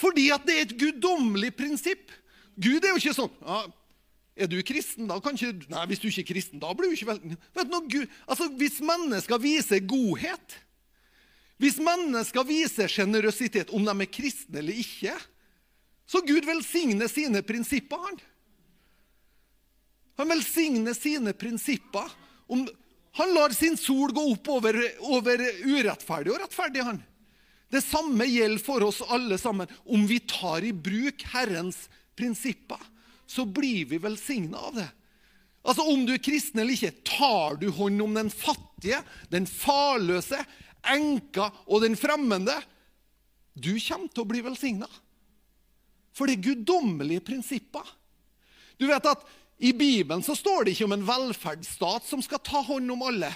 [0.00, 2.08] Fordi at det er et guddommelig prinsipp.
[2.56, 3.58] Gud er jo ikke sånn ja,
[4.40, 7.10] Er du kristen, da kan Nei, hvis du ikke er kristen, da blir du ikke
[7.12, 10.56] veldig Vet du, Gud, altså, Hvis mennesker viser godhet,
[11.60, 15.12] hvis mennesker viser sjenerøsitet, om de er kristne eller ikke,
[16.08, 18.00] så Gud velsigner sine prinsipper.
[18.00, 18.16] Han
[20.18, 22.10] Han velsigner sine prinsipper.
[22.50, 22.66] Om,
[23.12, 26.84] han lar sin sol gå opp over, over urettferdig og rettferdig.
[26.86, 27.02] han.
[27.70, 29.70] Det samme gjelder for oss alle sammen.
[29.86, 31.84] Om vi tar i bruk Herrens
[32.18, 32.80] prinsipper,
[33.26, 34.88] så blir vi velsigna av det.
[35.62, 40.40] Altså Om du er kristen eller ikke, tar du hånd om den fattige, den farløse,
[40.88, 42.56] enka og den fremmede,
[43.54, 44.88] du kommer til å bli velsigna.
[46.16, 47.84] For det er guddommelige prinsipper.
[48.80, 49.26] Du vet at
[49.60, 53.28] i Bibelen så står det ikke om en velferdsstat som skal ta hånd om alle.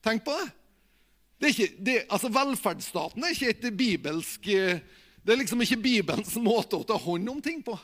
[0.00, 0.46] Tenk på det.
[1.36, 4.80] det, ikke, det altså Velferdsstaten er ikke et bibelsk eh,
[5.20, 7.76] Det er liksom ikke Bibelens måte å ta hånd om ting på.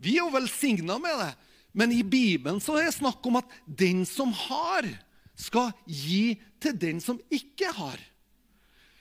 [0.00, 1.32] Vi er jo velsigna med det.
[1.76, 4.88] Men i Bibelen så er det snakk om at den som har,
[5.36, 8.00] skal gi til den som ikke har.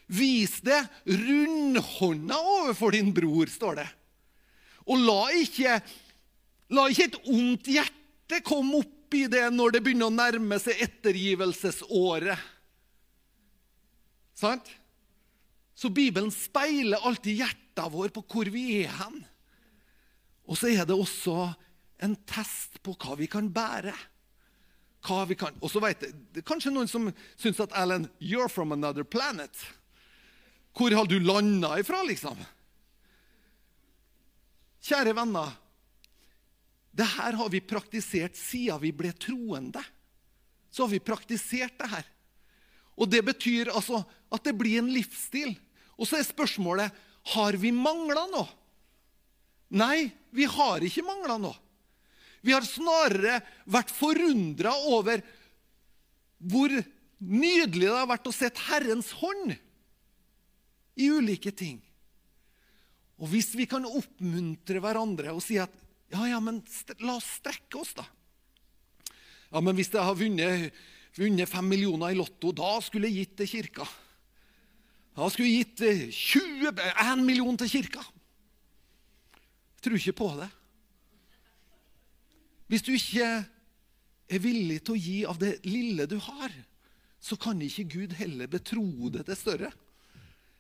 [0.09, 3.87] Vis det rundhånda overfor din bror, står det.
[4.89, 5.79] Og la ikke
[6.73, 10.81] La ikke et ondt hjerte komme opp i det når det begynner å nærme seg
[10.85, 12.37] ettergivelsesåret.
[14.37, 14.69] Sant?
[15.75, 19.17] Så Bibelen speiler alltid hjertet vår på hvor vi er hen.
[20.49, 21.49] Og så er det også
[22.03, 23.95] en test på hva vi kan bære.
[25.07, 25.55] Hva vi kan.
[25.63, 29.03] Og så vet jeg, Det er kanskje noen som syns at Alan, you're from another
[29.03, 29.51] planet.
[30.75, 32.37] Hvor har du landa ifra, liksom?
[34.83, 35.55] Kjære venner,
[36.99, 39.81] det her har vi praktisert siden vi ble troende.
[40.69, 42.07] Så har vi praktisert det her.
[42.99, 45.53] Og Det betyr altså at det blir en livsstil.
[45.95, 48.47] Og så er spørsmålet har vi mangla noe.
[49.79, 51.55] Nei, vi har ikke mangla noe.
[52.41, 55.21] Vi har snarere vært forundra over
[56.39, 56.71] hvor
[57.19, 59.53] nydelig det har vært å sette Herrens hånd
[60.99, 61.79] i ulike ting.
[63.19, 65.73] Og hvis vi kan oppmuntre hverandre og si at
[66.09, 66.61] ja, ja, men
[67.03, 68.05] la oss strekke oss, da.
[69.49, 70.77] Ja, men hvis jeg har vunnet,
[71.17, 73.87] vunnet fem millioner i Lotto, da skulle jeg gitt til kirka.
[75.17, 78.03] Da skulle jeg gitt 20, eh, 1 million til kirka.
[79.77, 80.49] Jeg tror ikke på det.
[82.69, 83.29] Hvis du ikke
[84.29, 86.53] er villig til å gi av det lille du har,
[87.19, 89.71] så kan ikke Gud heller betro det til større.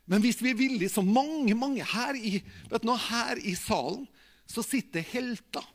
[0.09, 4.07] Men hvis vi er villige, så mange mange her i, du, her i salen
[4.49, 5.65] så sitter helter.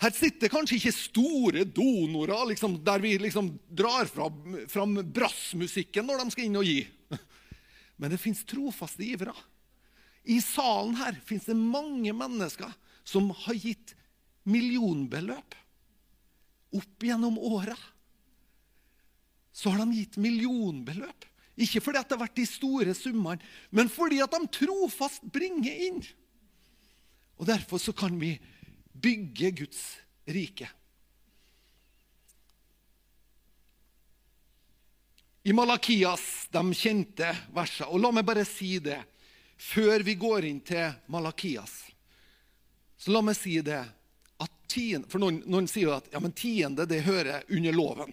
[0.00, 6.20] Her sitter kanskje ikke store donorer liksom, der vi liksom drar fram, fram brassmusikken når
[6.20, 6.82] de skal inn og gi.
[8.00, 9.32] Men det fins trofaste givere.
[10.28, 12.72] I salen her fins det mange mennesker
[13.06, 13.94] som har gitt
[14.44, 15.56] millionbeløp.
[16.76, 17.76] Opp gjennom åra
[19.56, 21.24] så har de gitt millionbeløp.
[21.56, 23.40] Ikke fordi det har vært de store summene,
[23.72, 26.02] men fordi at de trofast bringer inn.
[27.36, 28.34] Og Derfor så kan vi
[28.92, 30.68] bygge Guds rike.
[35.46, 38.98] I Malakias, de kjente versene Og la meg bare si det
[39.56, 41.86] før vi går inn til Malakias.
[42.98, 43.78] Så la meg si det
[44.42, 48.12] at tiende, For noen, noen sier at ja, men tiende det hører under loven.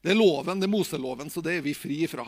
[0.00, 2.24] Det er loven, det er Moseloven, så det er vi fri fra.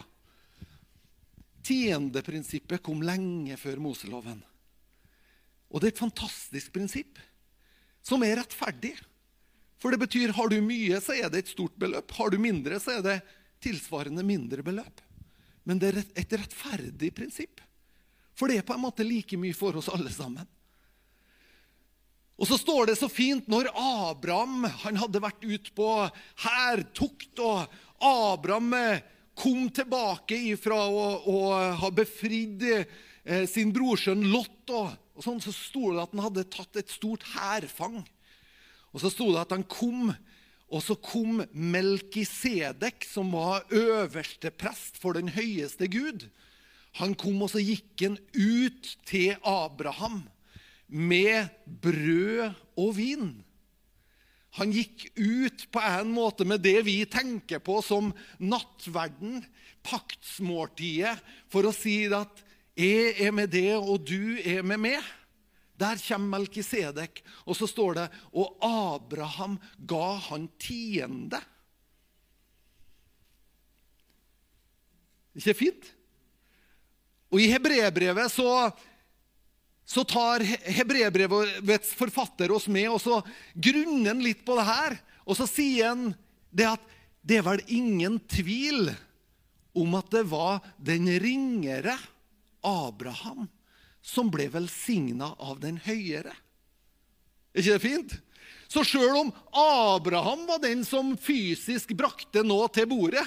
[1.62, 4.42] Tiendeprinsippet kom lenge før Moseloven.
[5.68, 7.20] Og det er et fantastisk prinsipp
[8.04, 8.94] som er rettferdig.
[9.78, 12.10] For det betyr har du mye, så er det et stort beløp.
[12.16, 13.18] Har du mindre, så er det
[13.62, 15.02] tilsvarende mindre beløp.
[15.68, 17.60] Men det er et rettferdig prinsipp.
[18.38, 20.46] For det er på en måte like mye for oss alle sammen.
[22.38, 25.88] Og så står det så fint når Abraham han hadde vært ute på
[26.44, 27.66] hærtukt, og
[27.98, 28.76] Abraham
[29.38, 31.38] kom tilbake ifra å
[31.82, 36.46] ha befridd eh, sin brorsønn Lot og, Og sånn så sto det at han hadde
[36.46, 38.04] tatt et stort hærfang.
[38.94, 40.12] Og så sto det at han kom,
[40.68, 46.28] og så kom Melkisedek, som var øverste prest for den høyeste Gud.
[47.02, 50.22] Han kom, og så gikk han ut til Abraham
[50.86, 51.50] med
[51.82, 53.30] brød og vin.
[54.56, 59.42] Han gikk ut på en måte med det vi tenker på som nattverden,
[59.86, 61.18] paktsmåltidet,
[61.50, 62.44] for å si at
[62.78, 65.14] 'jeg er med det, og du er med meg'.
[65.78, 71.38] Der kommer Melkisedek, og så står det og Abraham ga han tiende.
[75.38, 75.86] Ikke fint?
[77.30, 78.72] Og I hebreerbrevet så,
[79.86, 83.20] så tar hebreerbrevets forfatter oss med, og så
[83.54, 84.98] grunner han litt på det her.
[85.28, 86.10] Og så sier han
[86.50, 88.88] det at det er vel ingen tvil
[89.78, 91.94] om at det var den ringere
[92.66, 93.46] Abraham
[94.02, 96.32] som ble velsigna av den høyere.
[97.52, 98.16] Er ikke det fint?
[98.68, 103.24] Så sjøl om Abraham var den som fysisk brakte noe til bordet,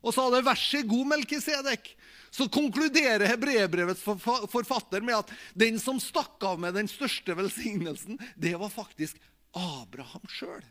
[0.00, 1.94] og sa det 'vær så god, Melkisedek',
[2.30, 8.54] så konkluderer hebreerbrevets forfatter med at den som stakk av med den største velsignelsen, det
[8.54, 9.18] var faktisk
[9.52, 10.62] Abraham sjøl.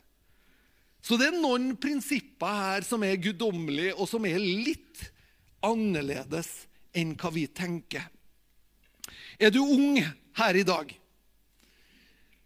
[1.03, 5.11] Så det er noen prinsipper her som er guddommelige, og som er litt
[5.61, 6.67] annerledes
[6.97, 8.05] enn hva vi tenker.
[9.39, 9.99] Er du ung
[10.39, 10.91] her i dag,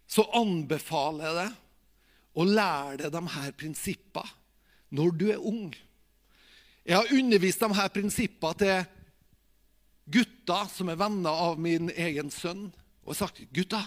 [0.06, 1.60] så anbefaler jeg deg
[2.34, 4.42] å lære deg de her prinsippene
[4.94, 5.72] når du er ung.
[6.84, 8.84] Jeg har undervist de her prinsippene til
[10.14, 12.68] gutter som er venner av min egen sønn,
[13.04, 13.80] og sagt gutta,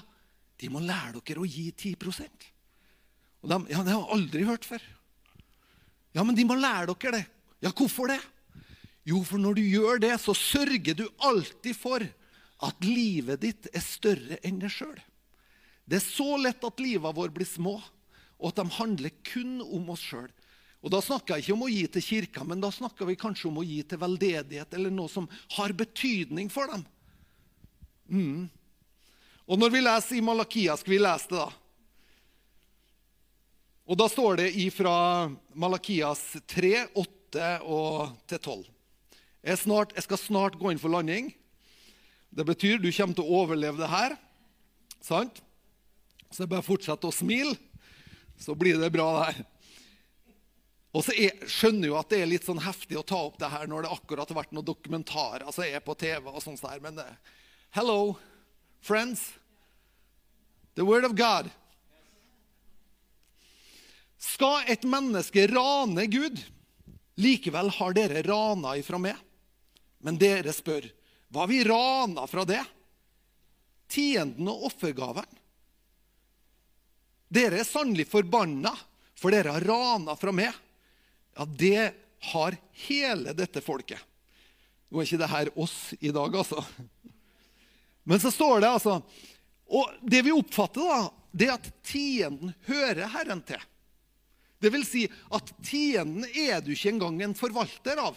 [0.57, 2.45] de må lære dere å gi 10%
[3.43, 4.81] Og de, ja, Det har jeg aldri hørt før.
[6.13, 7.25] Ja, men de må lære dere det.
[7.61, 8.19] Ja, hvorfor det?
[9.07, 12.03] Jo, for når du gjør det, så sørger du alltid for
[12.67, 14.97] at livet ditt er større enn deg sjøl.
[15.87, 17.77] Det er så lett at livet vårt blir små,
[18.37, 20.27] og at de handler kun om oss sjøl.
[20.83, 23.47] Og Da snakker jeg ikke om å gi til kirka, men da snakker vi kanskje
[23.49, 25.25] om å gi til veldedighet eller noe som
[25.57, 26.85] har betydning for dem.
[28.07, 28.45] Mm.
[29.47, 31.49] Og når vi leser i Malakia, skal vi lese det, da.
[33.87, 34.93] Og da står det ifra
[35.55, 38.65] Malakias 3, 8 og til 12.
[39.45, 41.29] Jeg, snart, jeg skal snart gå inn for landing.
[42.29, 44.17] Det betyr du kommer til å overleve det her.
[45.03, 45.41] Sant?
[46.29, 47.55] Så det er bare å fortsette å smile,
[48.37, 49.45] så blir det bra, der.
[50.97, 53.51] Og så er, skjønner jo at det er litt sånn heftig å ta opp det
[53.51, 56.31] her når det akkurat har vært noen dokumentarer som er på TV.
[56.31, 57.07] og sånt der, Men det,
[57.77, 58.17] hello,
[58.81, 59.21] friends.
[60.75, 61.49] The word of God.
[64.17, 66.41] Skal et menneske rane Gud?
[67.17, 69.17] Likevel har dere rana ifra meg.
[70.03, 70.85] Men dere spør,
[71.33, 72.63] hva vi rana fra det?
[73.91, 75.27] Tienden og offergaven.
[77.27, 78.71] Dere er sannelig forbanna,
[79.17, 80.53] for dere har rana fra meg.
[81.37, 81.93] Ja, det
[82.31, 83.99] har hele dette folket.
[84.87, 86.63] Nå er ikke det her oss i dag, altså.
[88.07, 89.01] Men så står det altså
[89.67, 93.59] Og det vi oppfatter, da, det er at tienden hører Herren til.
[94.63, 95.03] Det vil si
[95.35, 98.15] at tienden er du ikke engang en forvalter av.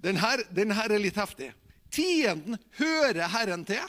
[0.00, 1.50] Den her, den her er litt heftig.
[1.92, 3.82] Tienden hører Herren til.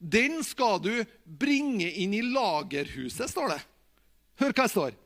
[0.00, 0.92] Den skal du
[1.24, 3.60] bringe inn i lagerhuset, står det.
[4.40, 4.96] Hør hva det står.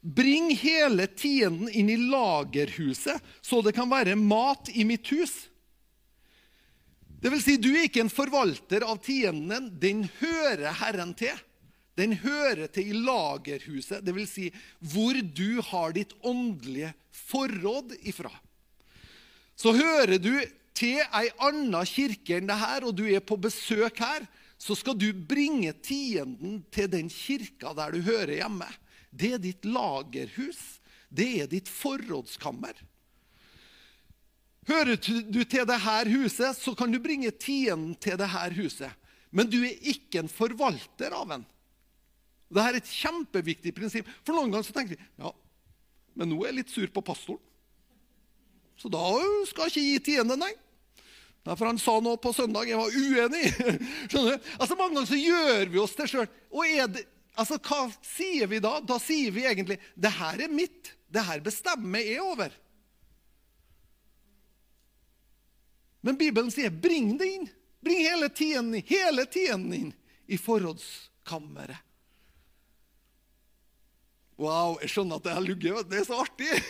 [0.00, 5.34] Bring hele tienden inn i lagerhuset, så det kan være mat i mitt hus.
[7.18, 9.72] Det vil si, du er ikke en forvalter av tienden.
[9.82, 11.34] Den hører Herren til.
[11.98, 16.92] Den hører til i lagerhuset, det vil si hvor du har ditt åndelige
[17.26, 18.30] forråd ifra.
[19.58, 20.32] Så hører du
[20.78, 24.26] til ei anna kirke enn det her, og du er på besøk her,
[24.58, 28.68] så skal du bringe tienden til den kirka der du hører hjemme.
[29.10, 30.78] Det er ditt lagerhus.
[31.08, 32.76] Det er ditt forrådskammer.
[34.68, 38.92] Hører du til det her huset, så kan du bringe tienden til det her huset.
[39.32, 41.46] Men du er ikke en forvalter av den.
[42.48, 44.08] Dette er et kjempeviktig prinsipp.
[44.24, 45.32] For noen ganger så tenker vi ja,
[46.18, 47.47] men nå er jeg litt sur på pastoren.
[48.78, 49.04] Så da
[49.48, 50.52] skal jeg ikke gi tiende, nei.
[51.48, 53.44] Derfor han sa noe på søndag jeg var uenig.
[54.10, 54.48] Skjønner du?
[54.58, 56.28] Altså Mange ganger så gjør vi oss til sjøl.
[57.38, 58.78] Altså, Hva sier vi da?
[58.84, 60.92] Da sier vi egentlig det her er mitt.
[61.08, 62.52] Det her bestemmer jeg over.
[66.04, 67.48] Men Bibelen sier bring det inn.
[67.82, 69.92] Bring hele tienden inn, hele tienden inn
[70.28, 71.87] i forrådskammeret.
[74.38, 76.50] Wow, jeg skjønner at det har ligget Det er så artig!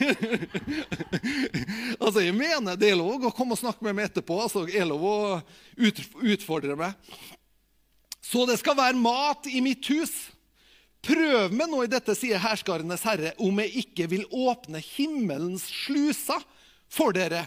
[2.00, 4.38] Altså, jeg mener Det er lov å komme og snakke med meg etterpå.
[4.40, 5.18] altså, Det er lov å
[5.76, 6.96] utfordre meg.
[8.24, 10.14] Så det skal være mat i mitt hus.
[11.04, 16.42] Prøv meg nå i dette, sier herskarenes herre, om jeg ikke vil åpne himmelens sluser
[16.92, 17.46] for dere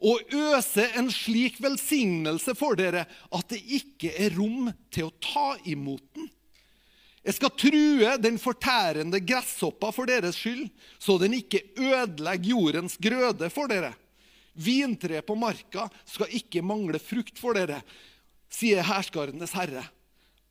[0.00, 3.04] og øse en slik velsignelse for dere
[3.36, 6.30] at det ikke er rom til å ta imot den.
[7.20, 13.50] Jeg skal true den fortærende gresshoppa for deres skyld, så den ikke ødelegger jordens grøde
[13.52, 13.92] for dere.
[14.56, 17.82] Vintre på marka skal ikke mangle frukt for dere,
[18.50, 19.84] sier herskarenes herre.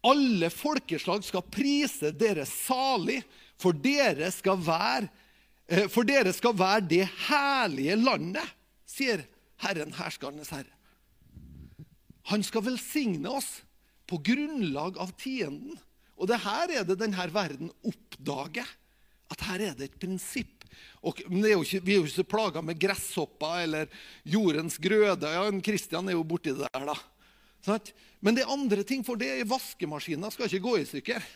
[0.06, 3.20] Alle folkeslag skal prise dere salig,
[3.60, 5.10] for dere skal være,
[5.68, 8.46] eh, for dere skal være det herlige landet,
[8.88, 9.26] sier
[9.60, 10.72] Herren herskarenes herre.
[12.32, 13.64] Han skal velsigne oss
[14.08, 15.76] på grunnlag av tienden.
[16.20, 18.68] Og det her er det denne verden oppdager.
[19.30, 20.66] At her er det et prinsipp.
[21.06, 25.32] Og, er ikke, vi er jo ikke så plaga med gresshopper eller jordens grøde.
[25.32, 26.98] Ja, Kristian er jo borti det der, da.
[27.66, 27.92] Sånn?
[28.24, 31.28] Men det er andre ting, for det er vaskemaskiner skal ikke gå i stykker.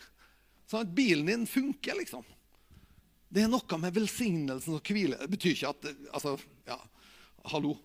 [0.70, 0.90] Sånn?
[0.96, 2.26] Bilen din funker, liksom.
[3.34, 5.18] Det er noe med velsignelsen og hvile.
[5.22, 6.36] Det betyr ikke at Altså,
[6.68, 6.78] ja,
[7.54, 7.78] hallo.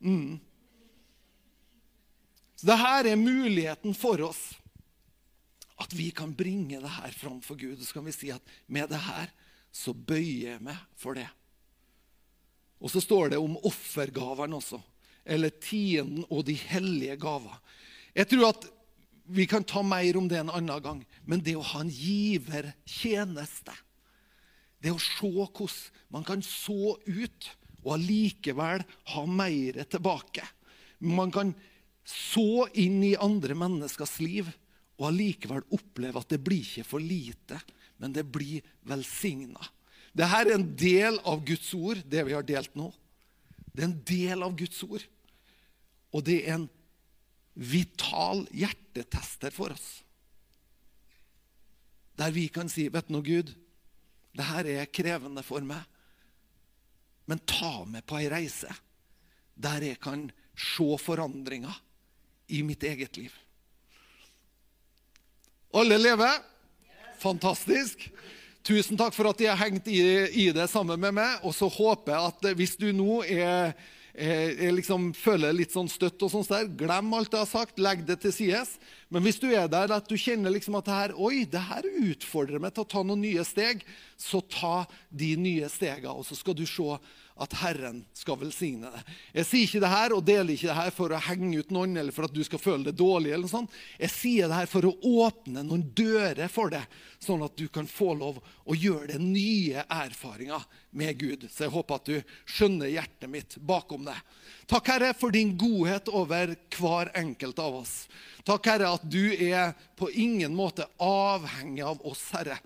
[0.00, 0.38] Mm.
[2.56, 4.44] Så det her er muligheten for oss
[5.76, 7.82] at vi kan bringe det her framfor Gud.
[7.84, 9.32] Så kan vi si at med det her
[9.74, 11.28] så bøyer jeg meg for det.
[12.80, 14.80] Og så står det om offergavene også.
[15.26, 17.58] Eller tienden og de hellige gaver.
[18.16, 18.66] Jeg tror at
[19.26, 21.02] vi kan ta mer om det en annen gang.
[21.26, 23.74] Men det å ha en givertjeneste
[24.80, 25.78] Det å se hvordan
[26.12, 27.46] man kan så ut
[27.80, 30.44] og allikevel ha mer tilbake.
[31.00, 31.54] Man kan
[32.06, 34.50] så inn i andre menneskers liv
[34.96, 37.58] og allikevel oppleve at det blir ikke for lite,
[38.00, 39.60] men det blir velsigna.
[40.16, 42.88] Dette er en del av Guds ord, det vi har delt nå.
[43.72, 45.04] Det er en del av Guds ord.
[46.16, 46.68] Og det er en
[47.56, 49.88] vital hjertetester for oss.
[52.16, 53.52] Der vi kan si, 'Vet du noe, Gud,
[54.32, 55.84] det her er krevende for meg.'
[57.26, 58.70] Men ta meg på ei reise
[59.56, 61.74] der jeg kan se forandringer
[62.48, 63.32] i mitt eget liv.
[65.76, 66.38] Alle lever?
[67.20, 68.06] Fantastisk.
[68.64, 70.00] Tusen takk for at de har hengt i,
[70.32, 71.42] i, det sammen med meg.
[71.44, 73.74] Og så håper jeg at hvis du nå er,
[74.16, 77.76] er, er liksom, føler litt sånn støtt, og sånt der, glem alt jeg har sagt,
[77.76, 78.72] legg det til sides.
[79.12, 81.90] Men hvis du er der at du kjenner liksom at det her, oi, det her
[81.92, 83.84] utfordrer meg til å ta noen nye steg,
[84.16, 84.78] så ta
[85.12, 86.96] de nye stegene, og så skal du se
[87.36, 89.08] at Herren skal velsigne deg.
[89.36, 91.98] Jeg sier ikke det her og deler ikke det her for å henge ut noen
[92.00, 93.32] eller for at du skal føle det dårlig.
[93.32, 93.74] eller noe sånt.
[94.00, 94.94] Jeg sier det her for å
[95.26, 96.86] åpne noen dører for deg,
[97.20, 100.64] sånn at du kan få lov å gjøre deg nye erfaringer
[100.96, 101.44] med Gud.
[101.52, 104.16] Så jeg håper at du skjønner hjertet mitt bakom det.
[104.70, 107.98] Takk, Herre, for din godhet over hver enkelt av oss.
[108.48, 112.56] Takk, Herre, at du er på ingen måte avhengig av oss, Herre.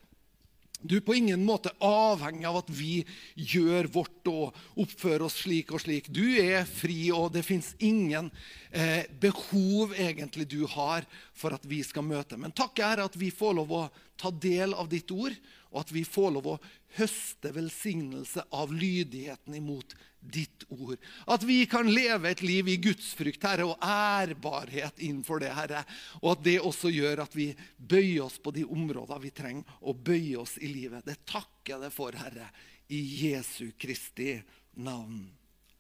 [0.82, 3.02] Du er på ingen måte avhengig av at vi
[3.36, 6.08] gjør vårt og oppfører oss slik og slik.
[6.08, 8.30] Du er fri, og det fins ingen
[8.72, 11.04] eh, behov egentlig du har
[11.36, 12.38] for at vi skal møte.
[12.40, 13.86] Men takk er at vi får lov å
[14.20, 15.36] ta del av ditt ord,
[15.70, 16.60] og at vi får lov å
[16.96, 20.98] høste velsignelse av lydigheten imot ditt ord.
[21.26, 25.82] At vi kan leve et liv i gudsfrykt, Herre, og ærbarhet innenfor det, Herre.
[26.20, 29.94] Og at det også gjør at vi bøyer oss på de områdene vi trenger å
[29.96, 31.06] bøye oss i livet.
[31.08, 32.50] Det takker jeg deg for, Herre,
[32.92, 34.34] i Jesu Kristi
[34.82, 35.24] navn.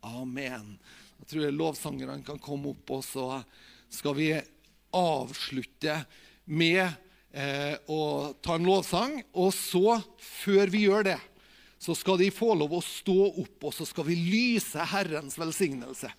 [0.08, 0.74] Amen.
[1.20, 3.28] Jeg tror lovsangerne kan komme opp, og så
[3.92, 4.30] skal vi
[4.96, 6.00] avslutte
[6.50, 6.86] med
[7.36, 9.18] eh, å ta en lovsang.
[9.36, 11.18] Og så, før vi gjør det
[11.80, 16.10] så skal de få lov å stå opp, og så skal vi lyse Herrens velsignelse.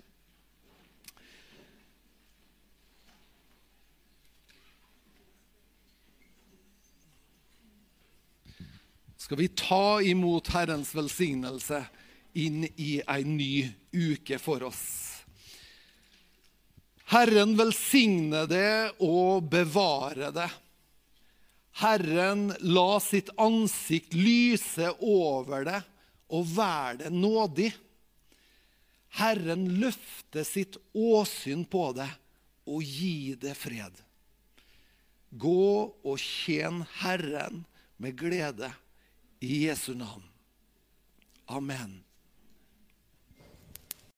[9.21, 11.83] Skal vi ta imot Herrens velsignelse
[12.41, 13.53] inn i ei ny
[13.93, 14.81] uke for oss.
[17.13, 20.49] Herren velsigne det og bevare det.
[21.79, 25.79] Herren la sitt ansikt lyse over det
[26.31, 27.71] og være det nådig.
[29.19, 32.09] Herren løfte sitt åsyn på det
[32.67, 33.95] og gi det fred.
[35.31, 35.71] Gå
[36.03, 37.63] og tjen Herren
[38.01, 38.71] med glede
[39.39, 40.23] i Jesu navn.
[41.47, 42.01] Amen.